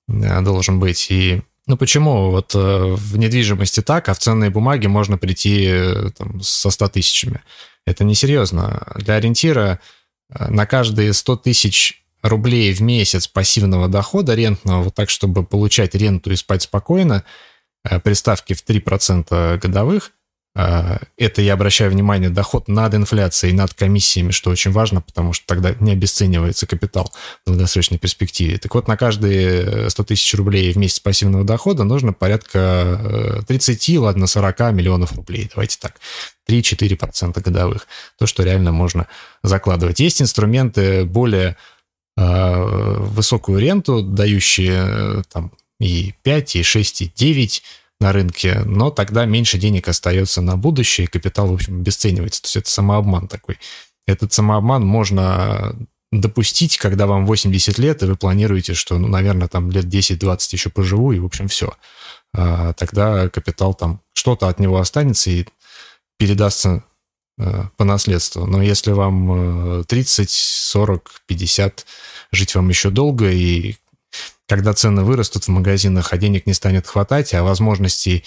э, 0.09 0.41
должен 0.43 0.81
быть. 0.81 1.11
И 1.11 1.43
ну 1.67 1.77
почему? 1.77 2.31
Вот 2.31 2.55
э, 2.55 2.59
в 2.59 3.17
недвижимости 3.17 3.83
так, 3.83 4.09
а 4.09 4.15
в 4.15 4.19
ценные 4.19 4.51
бумаги 4.51 4.87
можно 4.87 5.19
прийти 5.19 5.71
там, 6.17 6.41
со 6.41 6.71
100 6.71 6.89
тысячами. 6.89 7.43
Это 7.87 8.05
несерьезно. 8.05 8.95
Для 8.97 9.15
ориентира 9.15 9.81
на 10.29 10.67
каждые 10.67 11.13
100 11.13 11.37
тысяч 11.37 12.05
рублей 12.23 12.73
в 12.73 12.81
месяц 12.81 13.27
пассивного 13.27 13.89
дохода 13.89 14.35
рентного, 14.35 14.85
вот 14.85 14.95
так, 14.95 15.11
чтобы 15.11 15.45
получать 15.45 15.95
ренту 15.95 16.31
и 16.31 16.37
спать 16.37 16.63
спокойно, 16.63 17.25
при 18.05 18.13
ставке 18.13 18.55
в 18.55 18.63
3% 18.63 19.59
годовых, 19.59 20.13
а, 20.13 20.20
это, 20.55 21.43
я 21.43 21.53
обращаю 21.53 21.93
внимание, 21.93 22.29
доход 22.29 22.67
над 22.67 22.93
инфляцией, 22.95 23.55
над 23.55 23.73
комиссиями, 23.73 24.33
что 24.33 24.51
очень 24.51 24.73
важно, 24.73 25.01
потому 25.01 25.33
что 25.33 25.47
тогда 25.47 25.75
не 25.79 25.93
обесценивается 25.93 26.67
капитал 26.67 27.13
в 27.45 27.51
долгосрочной 27.51 27.99
перспективе. 27.99 28.59
Так 28.59 28.75
вот, 28.75 28.89
на 28.89 28.97
каждые 28.97 29.89
100 29.91 30.05
тысяч 30.05 30.35
рублей 30.35 30.73
в 30.73 30.77
месяц 30.77 30.99
пассивного 30.99 31.45
дохода 31.45 31.85
нужно 31.85 32.13
порядка 32.13 33.45
30, 33.47 33.89
э, 33.89 33.99
ладно, 34.01 34.27
40 34.27 34.73
миллионов 34.73 35.13
рублей. 35.13 35.49
Давайте 35.55 35.79
так, 35.79 36.01
3-4% 36.49 37.41
годовых. 37.41 37.87
То, 38.19 38.27
что 38.27 38.43
реально 38.43 38.73
можно 38.73 39.07
закладывать. 39.45 40.01
Есть 40.01 40.21
инструменты 40.21 41.05
более 41.05 41.57
э, 42.17 42.97
высокую 42.99 43.61
ренту, 43.61 44.03
дающие 44.03 44.85
э, 44.85 45.23
там 45.33 45.53
и 45.79 46.13
5, 46.23 46.57
и 46.57 46.63
6, 46.65 47.03
и 47.03 47.13
9 47.15 47.63
на 48.01 48.13
рынке, 48.13 48.63
но 48.65 48.91
тогда 48.91 49.27
меньше 49.27 49.59
денег 49.59 49.89
остается 49.89 50.41
на 50.41 50.57
будущее, 50.57 51.07
и 51.07 51.11
капитал, 51.11 51.49
в 51.49 51.55
общем, 51.55 51.81
обесценивается. 51.81 52.43
То 52.43 52.47
есть 52.47 52.57
это 52.57 52.71
самообман 52.71 53.29
такой. 53.29 53.59
Этот 54.07 54.33
самообман 54.33 54.85
можно 54.85 55.77
допустить, 56.11 56.79
когда 56.79 57.07
вам 57.07 57.27
80 57.27 57.79
лет, 57.79 58.03
и 58.03 58.07
вы 58.07 58.17
планируете, 58.17 58.75
что, 58.75 58.99
ну, 58.99 59.07
наверное, 59.07 59.49
там 59.49 59.71
лет 59.71 59.85
10-20 59.85 60.39
еще 60.53 60.71
поживу, 60.71 61.13
и, 61.13 61.19
в 61.19 61.27
общем, 61.27 61.49
все. 61.49 61.75
А 62.35 62.73
тогда 62.73 63.29
капитал 63.29 63.75
там, 63.75 64.01
что-то 64.15 64.49
от 64.49 64.59
него 64.59 64.79
останется 64.79 65.31
и 65.31 65.45
передастся 66.19 66.85
э, 67.39 67.65
по 67.77 67.85
наследству. 67.85 68.47
Но 68.47 68.63
если 68.63 68.93
вам 68.93 69.85
30, 69.85 70.31
40, 70.31 71.23
50, 71.27 71.87
жить 72.33 72.55
вам 72.55 72.69
еще 72.69 72.91
долго, 72.91 73.31
и 73.31 73.77
когда 74.49 74.75
цены 74.75 75.05
вырастут 75.05 75.45
в 75.45 75.49
магазинах, 75.49 76.13
а 76.13 76.19
денег 76.19 76.47
не 76.47 76.55
станет 76.55 76.87
хватать, 76.87 77.35
а 77.35 77.43
возможностей 77.43 78.25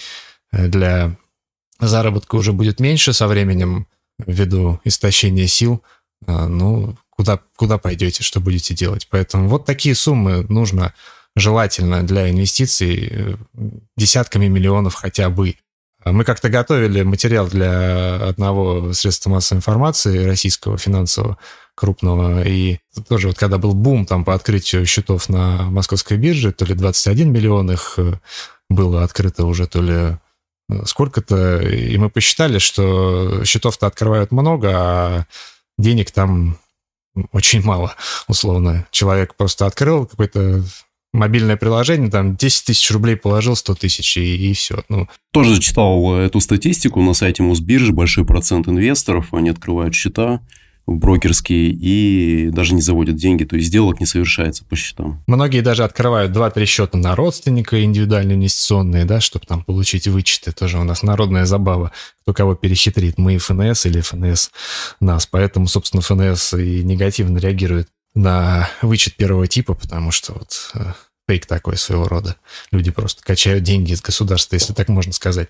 для 0.52 1.16
заработка 1.80 2.36
уже 2.36 2.52
будет 2.52 2.80
меньше 2.80 3.12
со 3.12 3.26
временем 3.26 3.86
ввиду 4.18 4.80
истощения 4.84 5.46
сил, 5.46 5.82
ну, 6.26 6.96
куда, 7.10 7.40
куда 7.56 7.78
пойдете, 7.78 8.22
что 8.22 8.40
будете 8.40 8.74
делать. 8.74 9.08
Поэтому 9.10 9.48
вот 9.48 9.64
такие 9.64 9.94
суммы 9.94 10.44
нужно 10.48 10.94
желательно 11.36 12.02
для 12.02 12.30
инвестиций 12.30 13.08
э, 13.10 13.34
десятками 13.96 14.46
миллионов 14.46 14.94
хотя 14.94 15.30
бы. 15.30 15.56
Мы 16.04 16.24
как-то 16.24 16.48
готовили 16.48 17.02
материал 17.02 17.48
для 17.48 18.16
одного 18.16 18.92
средства 18.92 19.30
массовой 19.30 19.58
информации 19.58 20.24
российского 20.24 20.76
финансового 20.78 21.38
крупного. 21.74 22.46
И 22.46 22.78
тоже 23.08 23.28
вот 23.28 23.38
когда 23.38 23.58
был 23.58 23.74
бум 23.74 24.06
там 24.06 24.24
по 24.24 24.34
открытию 24.34 24.86
счетов 24.86 25.28
на 25.28 25.64
московской 25.70 26.16
бирже, 26.16 26.52
то 26.52 26.64
ли 26.64 26.74
21 26.74 27.32
миллион 27.32 27.70
их 27.70 27.94
э, 27.98 28.14
было 28.68 29.02
открыто 29.02 29.46
уже, 29.46 29.66
то 29.66 29.82
ли 29.82 29.94
э, 29.94 30.84
сколько-то. 30.84 31.60
И 31.60 31.96
мы 31.98 32.10
посчитали, 32.10 32.58
что 32.58 33.44
счетов-то 33.44 33.86
открывают 33.86 34.32
много, 34.32 34.70
а 34.74 35.26
денег 35.78 36.10
там 36.10 36.58
очень 37.32 37.62
мало, 37.62 37.94
условно. 38.28 38.86
Человек 38.90 39.34
просто 39.34 39.66
открыл 39.66 40.06
какой-то 40.06 40.64
мобильное 41.12 41.56
приложение, 41.56 42.10
там 42.10 42.36
10 42.36 42.64
тысяч 42.66 42.90
рублей 42.90 43.16
положил, 43.16 43.54
100 43.54 43.74
тысяч, 43.76 44.16
и, 44.16 44.50
и 44.50 44.52
все. 44.52 44.82
Ну. 44.88 45.08
Тоже 45.32 45.60
читал 45.60 46.16
эту 46.16 46.40
статистику 46.40 47.00
на 47.02 47.14
сайте 47.14 47.42
Мосбиржи, 47.42 47.92
большой 47.92 48.26
процент 48.26 48.68
инвесторов, 48.68 49.32
они 49.32 49.50
открывают 49.50 49.94
счета, 49.94 50.40
брокерские 50.86 51.70
и 51.70 52.50
даже 52.50 52.74
не 52.74 52.82
заводят 52.82 53.16
деньги, 53.16 53.44
то 53.44 53.56
есть 53.56 53.68
сделок 53.68 54.00
не 54.00 54.06
совершается 54.06 54.64
по 54.64 54.76
счетам. 54.76 55.22
Многие 55.26 55.60
даже 55.60 55.84
открывают 55.84 56.36
2-3 56.36 56.64
счета 56.66 56.98
на 56.98 57.16
родственника 57.16 57.82
индивидуальные 57.82 58.36
инвестиционные, 58.36 59.04
да, 59.04 59.20
чтобы 59.20 59.46
там 59.46 59.62
получить 59.62 60.06
вычеты. 60.06 60.52
Тоже 60.52 60.78
у 60.78 60.84
нас 60.84 61.02
народная 61.02 61.46
забава, 61.46 61.92
кто 62.22 62.34
кого 62.34 62.54
перехитрит, 62.54 63.18
мы 63.18 63.38
ФНС 63.38 63.86
или 63.86 64.00
ФНС 64.00 64.50
нас. 65.00 65.26
Поэтому, 65.26 65.66
собственно, 65.68 66.02
ФНС 66.02 66.54
и 66.54 66.82
негативно 66.84 67.38
реагирует 67.38 67.88
на 68.14 68.68
вычет 68.82 69.16
первого 69.16 69.46
типа, 69.46 69.74
потому 69.74 70.10
что 70.10 70.34
вот 70.34 70.70
э, 70.74 70.92
фейк 71.28 71.46
такой 71.46 71.76
своего 71.76 72.06
рода. 72.06 72.36
Люди 72.70 72.90
просто 72.90 73.22
качают 73.24 73.64
деньги 73.64 73.92
из 73.92 74.02
государства, 74.02 74.54
если 74.54 74.72
так 74.72 74.88
можно 74.88 75.12
сказать. 75.12 75.48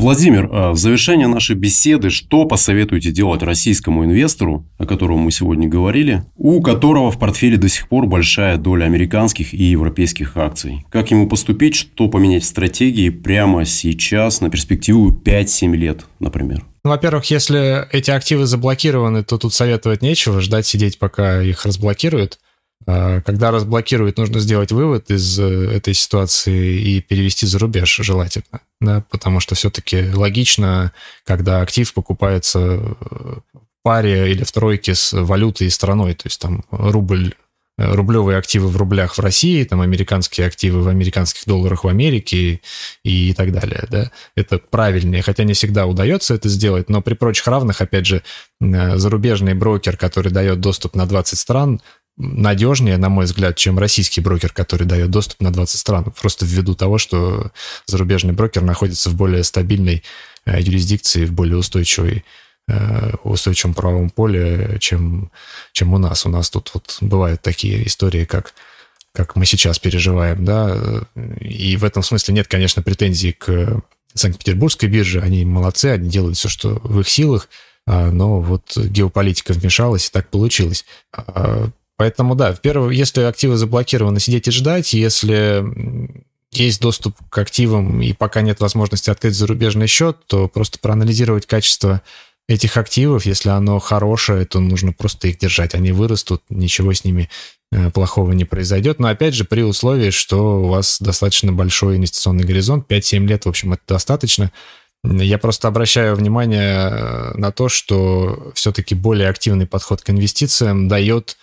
Владимир, 0.00 0.48
а 0.50 0.72
в 0.72 0.78
завершение 0.78 1.26
нашей 1.26 1.56
беседы, 1.56 2.08
что 2.08 2.46
посоветуете 2.46 3.10
делать 3.10 3.42
российскому 3.42 4.04
инвестору, 4.06 4.66
о 4.78 4.86
котором 4.86 5.18
мы 5.18 5.30
сегодня 5.30 5.68
говорили, 5.68 6.24
у 6.36 6.62
которого 6.62 7.10
в 7.10 7.18
портфеле 7.18 7.58
до 7.58 7.68
сих 7.68 7.86
пор 7.86 8.06
большая 8.06 8.56
доля 8.56 8.86
американских 8.86 9.52
и 9.52 9.62
европейских 9.64 10.38
акций? 10.38 10.86
Как 10.90 11.10
ему 11.10 11.28
поступить, 11.28 11.74
что 11.74 12.08
поменять 12.08 12.44
в 12.44 12.46
стратегии 12.46 13.10
прямо 13.10 13.66
сейчас 13.66 14.40
на 14.40 14.48
перспективу 14.48 15.12
5-7 15.12 15.76
лет, 15.76 16.06
например? 16.18 16.64
Ну, 16.82 16.92
во-первых, 16.92 17.26
если 17.26 17.86
эти 17.94 18.10
активы 18.10 18.46
заблокированы, 18.46 19.22
то 19.22 19.36
тут 19.36 19.52
советовать 19.52 20.00
нечего, 20.00 20.40
ждать 20.40 20.66
сидеть, 20.66 20.98
пока 20.98 21.42
их 21.42 21.66
разблокируют. 21.66 22.38
А, 22.86 23.20
когда 23.20 23.50
разблокируют, 23.50 24.16
нужно 24.16 24.40
сделать 24.40 24.72
вывод 24.72 25.10
из 25.10 25.38
э, 25.38 25.44
этой 25.76 25.94
ситуации 25.94 26.80
и 26.80 27.00
перевести 27.00 27.46
за 27.46 27.58
рубеж 27.58 27.94
желательно, 27.96 28.60
да, 28.80 29.04
потому 29.10 29.40
что 29.40 29.54
все-таки 29.54 30.10
логично, 30.12 30.92
когда 31.24 31.60
актив 31.60 31.92
покупается 31.92 32.60
в 32.60 33.42
паре 33.82 34.32
или 34.32 34.44
в 34.44 34.52
тройке 34.52 34.94
с 34.94 35.12
валютой 35.12 35.66
и 35.66 35.70
страной, 35.70 36.14
то 36.14 36.26
есть 36.26 36.40
там 36.40 36.64
рубль 36.70 37.34
э, 37.76 37.94
рублевые 37.94 38.38
активы 38.38 38.68
в 38.68 38.76
рублях 38.78 39.18
в 39.18 39.20
России, 39.20 39.64
там 39.64 39.82
американские 39.82 40.46
активы 40.46 40.82
в 40.82 40.88
американских 40.88 41.46
долларах 41.46 41.84
в 41.84 41.88
Америке 41.88 42.62
и, 43.04 43.30
и 43.30 43.32
так 43.34 43.52
далее. 43.52 43.84
Да? 43.90 44.10
Это 44.36 44.58
правильнее, 44.58 45.22
хотя 45.22 45.44
не 45.44 45.52
всегда 45.52 45.86
удается 45.86 46.34
это 46.34 46.48
сделать, 46.48 46.88
но 46.88 47.02
при 47.02 47.12
прочих 47.12 47.46
равных, 47.46 47.82
опять 47.82 48.06
же, 48.06 48.22
э, 48.62 48.96
зарубежный 48.96 49.52
брокер, 49.52 49.98
который 49.98 50.32
дает 50.32 50.60
доступ 50.60 50.94
на 50.94 51.04
20 51.04 51.38
стран, 51.38 51.80
надежнее, 52.20 52.96
на 52.98 53.08
мой 53.08 53.24
взгляд, 53.24 53.56
чем 53.56 53.78
российский 53.78 54.20
брокер, 54.20 54.52
который 54.52 54.86
дает 54.86 55.10
доступ 55.10 55.40
на 55.40 55.52
20 55.52 55.78
стран. 55.78 56.12
Просто 56.20 56.44
ввиду 56.44 56.74
того, 56.74 56.98
что 56.98 57.50
зарубежный 57.86 58.32
брокер 58.32 58.62
находится 58.62 59.10
в 59.10 59.14
более 59.14 59.42
стабильной 59.42 60.04
э, 60.44 60.60
юрисдикции, 60.60 61.24
в 61.24 61.32
более 61.32 61.56
устойчивой 61.56 62.24
э, 62.68 63.12
устойчивом 63.24 63.74
правовом 63.74 64.10
поле, 64.10 64.76
чем, 64.80 65.30
чем 65.72 65.94
у 65.94 65.98
нас. 65.98 66.26
У 66.26 66.28
нас 66.28 66.50
тут 66.50 66.70
вот 66.74 66.98
бывают 67.00 67.42
такие 67.42 67.86
истории, 67.86 68.24
как, 68.24 68.54
как 69.14 69.34
мы 69.36 69.46
сейчас 69.46 69.78
переживаем, 69.78 70.44
да, 70.44 70.76
и 71.40 71.76
в 71.76 71.84
этом 71.84 72.02
смысле 72.02 72.34
нет, 72.34 72.48
конечно, 72.48 72.82
претензий 72.82 73.32
к 73.32 73.82
Санкт-Петербургской 74.14 74.88
бирже, 74.88 75.20
они 75.20 75.44
молодцы, 75.44 75.86
они 75.86 76.08
делают 76.08 76.36
все, 76.36 76.48
что 76.48 76.80
в 76.82 77.00
их 77.00 77.08
силах, 77.08 77.48
а, 77.86 78.10
но 78.10 78.40
вот 78.40 78.76
геополитика 78.76 79.52
вмешалась, 79.52 80.08
и 80.08 80.12
так 80.12 80.28
получилось. 80.28 80.84
Поэтому, 82.00 82.34
да, 82.34 82.54
в 82.54 82.62
первую, 82.62 82.92
если 82.92 83.20
активы 83.20 83.58
заблокированы, 83.58 84.20
сидеть 84.20 84.48
и 84.48 84.50
ждать. 84.50 84.94
Если 84.94 85.62
есть 86.50 86.80
доступ 86.80 87.14
к 87.28 87.36
активам 87.36 88.00
и 88.00 88.14
пока 88.14 88.40
нет 88.40 88.58
возможности 88.60 89.10
открыть 89.10 89.34
зарубежный 89.34 89.86
счет, 89.86 90.16
то 90.26 90.48
просто 90.48 90.78
проанализировать 90.78 91.44
качество 91.44 92.00
этих 92.48 92.78
активов. 92.78 93.26
Если 93.26 93.50
оно 93.50 93.78
хорошее, 93.80 94.46
то 94.46 94.60
нужно 94.60 94.94
просто 94.94 95.28
их 95.28 95.36
держать. 95.36 95.74
Они 95.74 95.92
вырастут, 95.92 96.42
ничего 96.48 96.94
с 96.94 97.04
ними 97.04 97.28
э, 97.70 97.90
плохого 97.90 98.32
не 98.32 98.46
произойдет. 98.46 98.98
Но 98.98 99.08
опять 99.08 99.34
же, 99.34 99.44
при 99.44 99.60
условии, 99.60 100.08
что 100.08 100.62
у 100.62 100.68
вас 100.68 101.02
достаточно 101.02 101.52
большой 101.52 101.96
инвестиционный 101.96 102.44
горизонт, 102.44 102.90
5-7 102.90 103.26
лет, 103.26 103.44
в 103.44 103.48
общем, 103.50 103.74
это 103.74 103.82
достаточно. 103.86 104.50
Я 105.04 105.36
просто 105.36 105.68
обращаю 105.68 106.16
внимание 106.16 106.78
э, 106.80 107.32
на 107.34 107.52
то, 107.52 107.68
что 107.68 108.52
все-таки 108.54 108.94
более 108.94 109.28
активный 109.28 109.66
подход 109.66 110.00
к 110.00 110.08
инвестициям 110.08 110.88
дает 110.88 111.36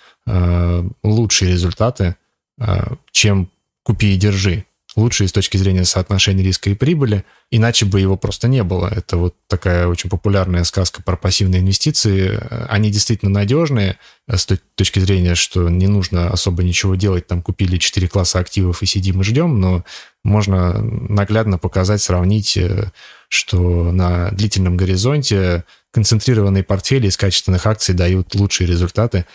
лучшие 1.03 1.51
результаты, 1.51 2.15
э, 2.59 2.95
чем 3.11 3.49
купи 3.83 4.13
и 4.13 4.17
держи. 4.17 4.65
Лучшие 4.95 5.27
с 5.27 5.31
точки 5.31 5.57
зрения 5.57 5.85
соотношения 5.85 6.43
риска 6.43 6.71
и 6.71 6.73
прибыли, 6.73 7.23
иначе 7.51 7.85
бы 7.85 8.01
его 8.01 8.17
просто 8.17 8.47
не 8.47 8.63
было. 8.63 8.91
Это 8.91 9.17
вот 9.17 9.35
такая 9.47 9.87
очень 9.87 10.09
популярная 10.09 10.63
сказка 10.63 11.03
про 11.03 11.15
пассивные 11.15 11.61
инвестиции. 11.61 12.39
Они 12.67 12.89
действительно 12.89 13.29
надежные 13.29 13.99
с 14.27 14.47
точки 14.73 14.97
зрения, 14.97 15.35
что 15.35 15.69
не 15.69 15.85
нужно 15.85 16.29
особо 16.29 16.63
ничего 16.63 16.95
делать. 16.95 17.27
Там 17.27 17.43
купили 17.43 17.77
4 17.77 18.07
класса 18.07 18.39
активов 18.39 18.81
и 18.81 18.87
сидим 18.87 19.21
и 19.21 19.23
ждем, 19.23 19.61
но 19.61 19.85
можно 20.23 20.81
наглядно 20.81 21.59
показать, 21.59 22.01
сравнить, 22.01 22.57
э, 22.57 22.91
что 23.29 23.91
на 23.91 24.31
длительном 24.31 24.77
горизонте 24.77 25.63
концентрированные 25.91 26.63
портфели 26.63 27.07
из 27.07 27.17
качественных 27.17 27.65
акций 27.67 27.93
дают 27.93 28.33
лучшие 28.35 28.67
результаты, 28.67 29.25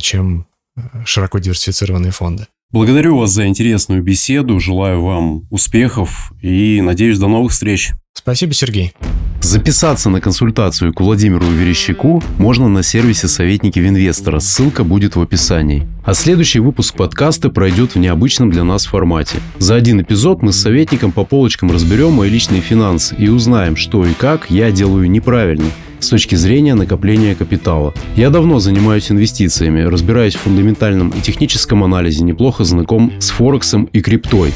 чем 0.00 0.46
э, 0.76 0.80
широко 1.04 1.38
диверсифицированные 1.38 2.12
фонды. 2.12 2.46
Благодарю 2.70 3.16
вас 3.16 3.30
за 3.30 3.46
интересную 3.46 4.02
беседу, 4.02 4.60
желаю 4.60 5.00
вам 5.00 5.46
успехов 5.48 6.32
и 6.42 6.82
надеюсь 6.82 7.18
до 7.18 7.26
новых 7.26 7.52
встреч. 7.52 7.92
Спасибо, 8.12 8.52
Сергей. 8.52 8.92
Записаться 9.40 10.10
на 10.10 10.20
консультацию 10.20 10.92
к 10.92 11.00
Владимиру 11.00 11.46
Верещаку 11.46 12.22
можно 12.36 12.68
на 12.68 12.82
сервисе 12.82 13.26
«Советники 13.26 13.78
Винвестора». 13.78 14.40
Ссылка 14.40 14.84
будет 14.84 15.16
в 15.16 15.22
описании. 15.22 15.88
А 16.04 16.12
следующий 16.12 16.58
выпуск 16.58 16.94
подкаста 16.94 17.48
пройдет 17.48 17.94
в 17.94 17.98
необычном 17.98 18.50
для 18.50 18.64
нас 18.64 18.84
формате. 18.84 19.38
За 19.58 19.74
один 19.74 20.02
эпизод 20.02 20.42
мы 20.42 20.52
с 20.52 20.60
советником 20.60 21.12
по 21.12 21.24
полочкам 21.24 21.70
разберем 21.70 22.12
мои 22.12 22.28
личные 22.28 22.60
финансы 22.60 23.14
и 23.16 23.28
узнаем, 23.28 23.76
что 23.76 24.04
и 24.04 24.12
как 24.12 24.50
я 24.50 24.70
делаю 24.70 25.10
неправильно– 25.10 25.70
с 26.00 26.08
точки 26.08 26.34
зрения 26.34 26.74
накопления 26.74 27.34
капитала. 27.34 27.94
Я 28.16 28.30
давно 28.30 28.58
занимаюсь 28.58 29.10
инвестициями, 29.10 29.82
разбираюсь 29.82 30.34
в 30.34 30.40
фундаментальном 30.40 31.10
и 31.10 31.20
техническом 31.20 31.84
анализе, 31.84 32.24
неплохо 32.24 32.64
знаком 32.64 33.12
с 33.18 33.30
Форексом 33.30 33.84
и 33.92 34.00
криптой. 34.00 34.52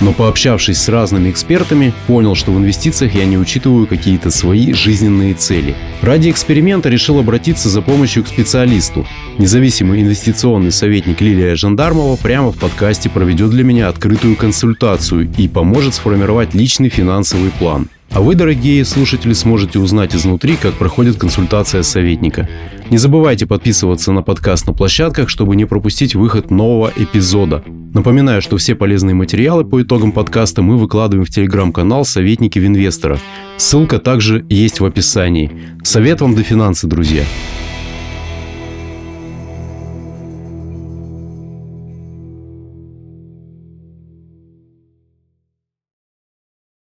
Но 0.00 0.12
пообщавшись 0.12 0.78
с 0.78 0.88
разными 0.88 1.30
экспертами, 1.30 1.92
понял, 2.06 2.34
что 2.36 2.52
в 2.52 2.58
инвестициях 2.58 3.14
я 3.14 3.24
не 3.24 3.36
учитываю 3.36 3.86
какие-то 3.86 4.30
свои 4.30 4.72
жизненные 4.72 5.34
цели. 5.34 5.74
Ради 6.02 6.30
эксперимента 6.30 6.88
решил 6.88 7.18
обратиться 7.18 7.68
за 7.68 7.82
помощью 7.82 8.22
к 8.22 8.28
специалисту. 8.28 9.06
Независимый 9.38 10.00
инвестиционный 10.02 10.70
советник 10.70 11.20
Лилия 11.20 11.56
Жандармова 11.56 12.16
прямо 12.16 12.52
в 12.52 12.58
подкасте 12.58 13.10
проведет 13.10 13.50
для 13.50 13.64
меня 13.64 13.88
открытую 13.88 14.36
консультацию 14.36 15.28
и 15.36 15.48
поможет 15.48 15.94
сформировать 15.94 16.54
личный 16.54 16.88
финансовый 16.88 17.50
план– 17.50 17.88
А 18.10 18.20
вы, 18.20 18.34
дорогие 18.34 18.84
слушатели, 18.84 19.32
сможете 19.32 19.78
узнать 19.78 20.14
изнутри, 20.14 20.56
как 20.56 20.74
проходит 20.74 21.16
консультация 21.16 21.82
советника. 21.82 22.48
Не 22.90 22.96
забывайте 22.96 23.46
подписываться 23.46 24.12
на 24.12 24.22
подкаст 24.22 24.66
на 24.66 24.72
площадках, 24.72 25.28
чтобы 25.28 25.56
не 25.56 25.66
пропустить 25.66 26.14
выход 26.14 26.50
нового 26.50 26.90
эпизода. 26.96 27.62
Напоминаю, 27.92 28.40
что 28.40 28.56
все 28.56 28.74
полезные 28.74 29.14
материалы 29.14 29.64
по 29.64 29.82
итогам 29.82 30.12
подкаста 30.12 30.62
мы 30.62 30.78
выкладываем 30.78 31.26
в 31.26 31.30
телеграм-канал 31.30 32.04
«Советники 32.04 32.58
Винвестора». 32.58 33.18
Ссылка 33.58 33.98
также 33.98 34.44
есть 34.48 34.80
в 34.80 34.86
описании. 34.86 35.52
Совет 35.82 36.20
вам 36.20 36.34
до 36.34 36.42
финансы, 36.42 36.86
друзья! 36.86 37.24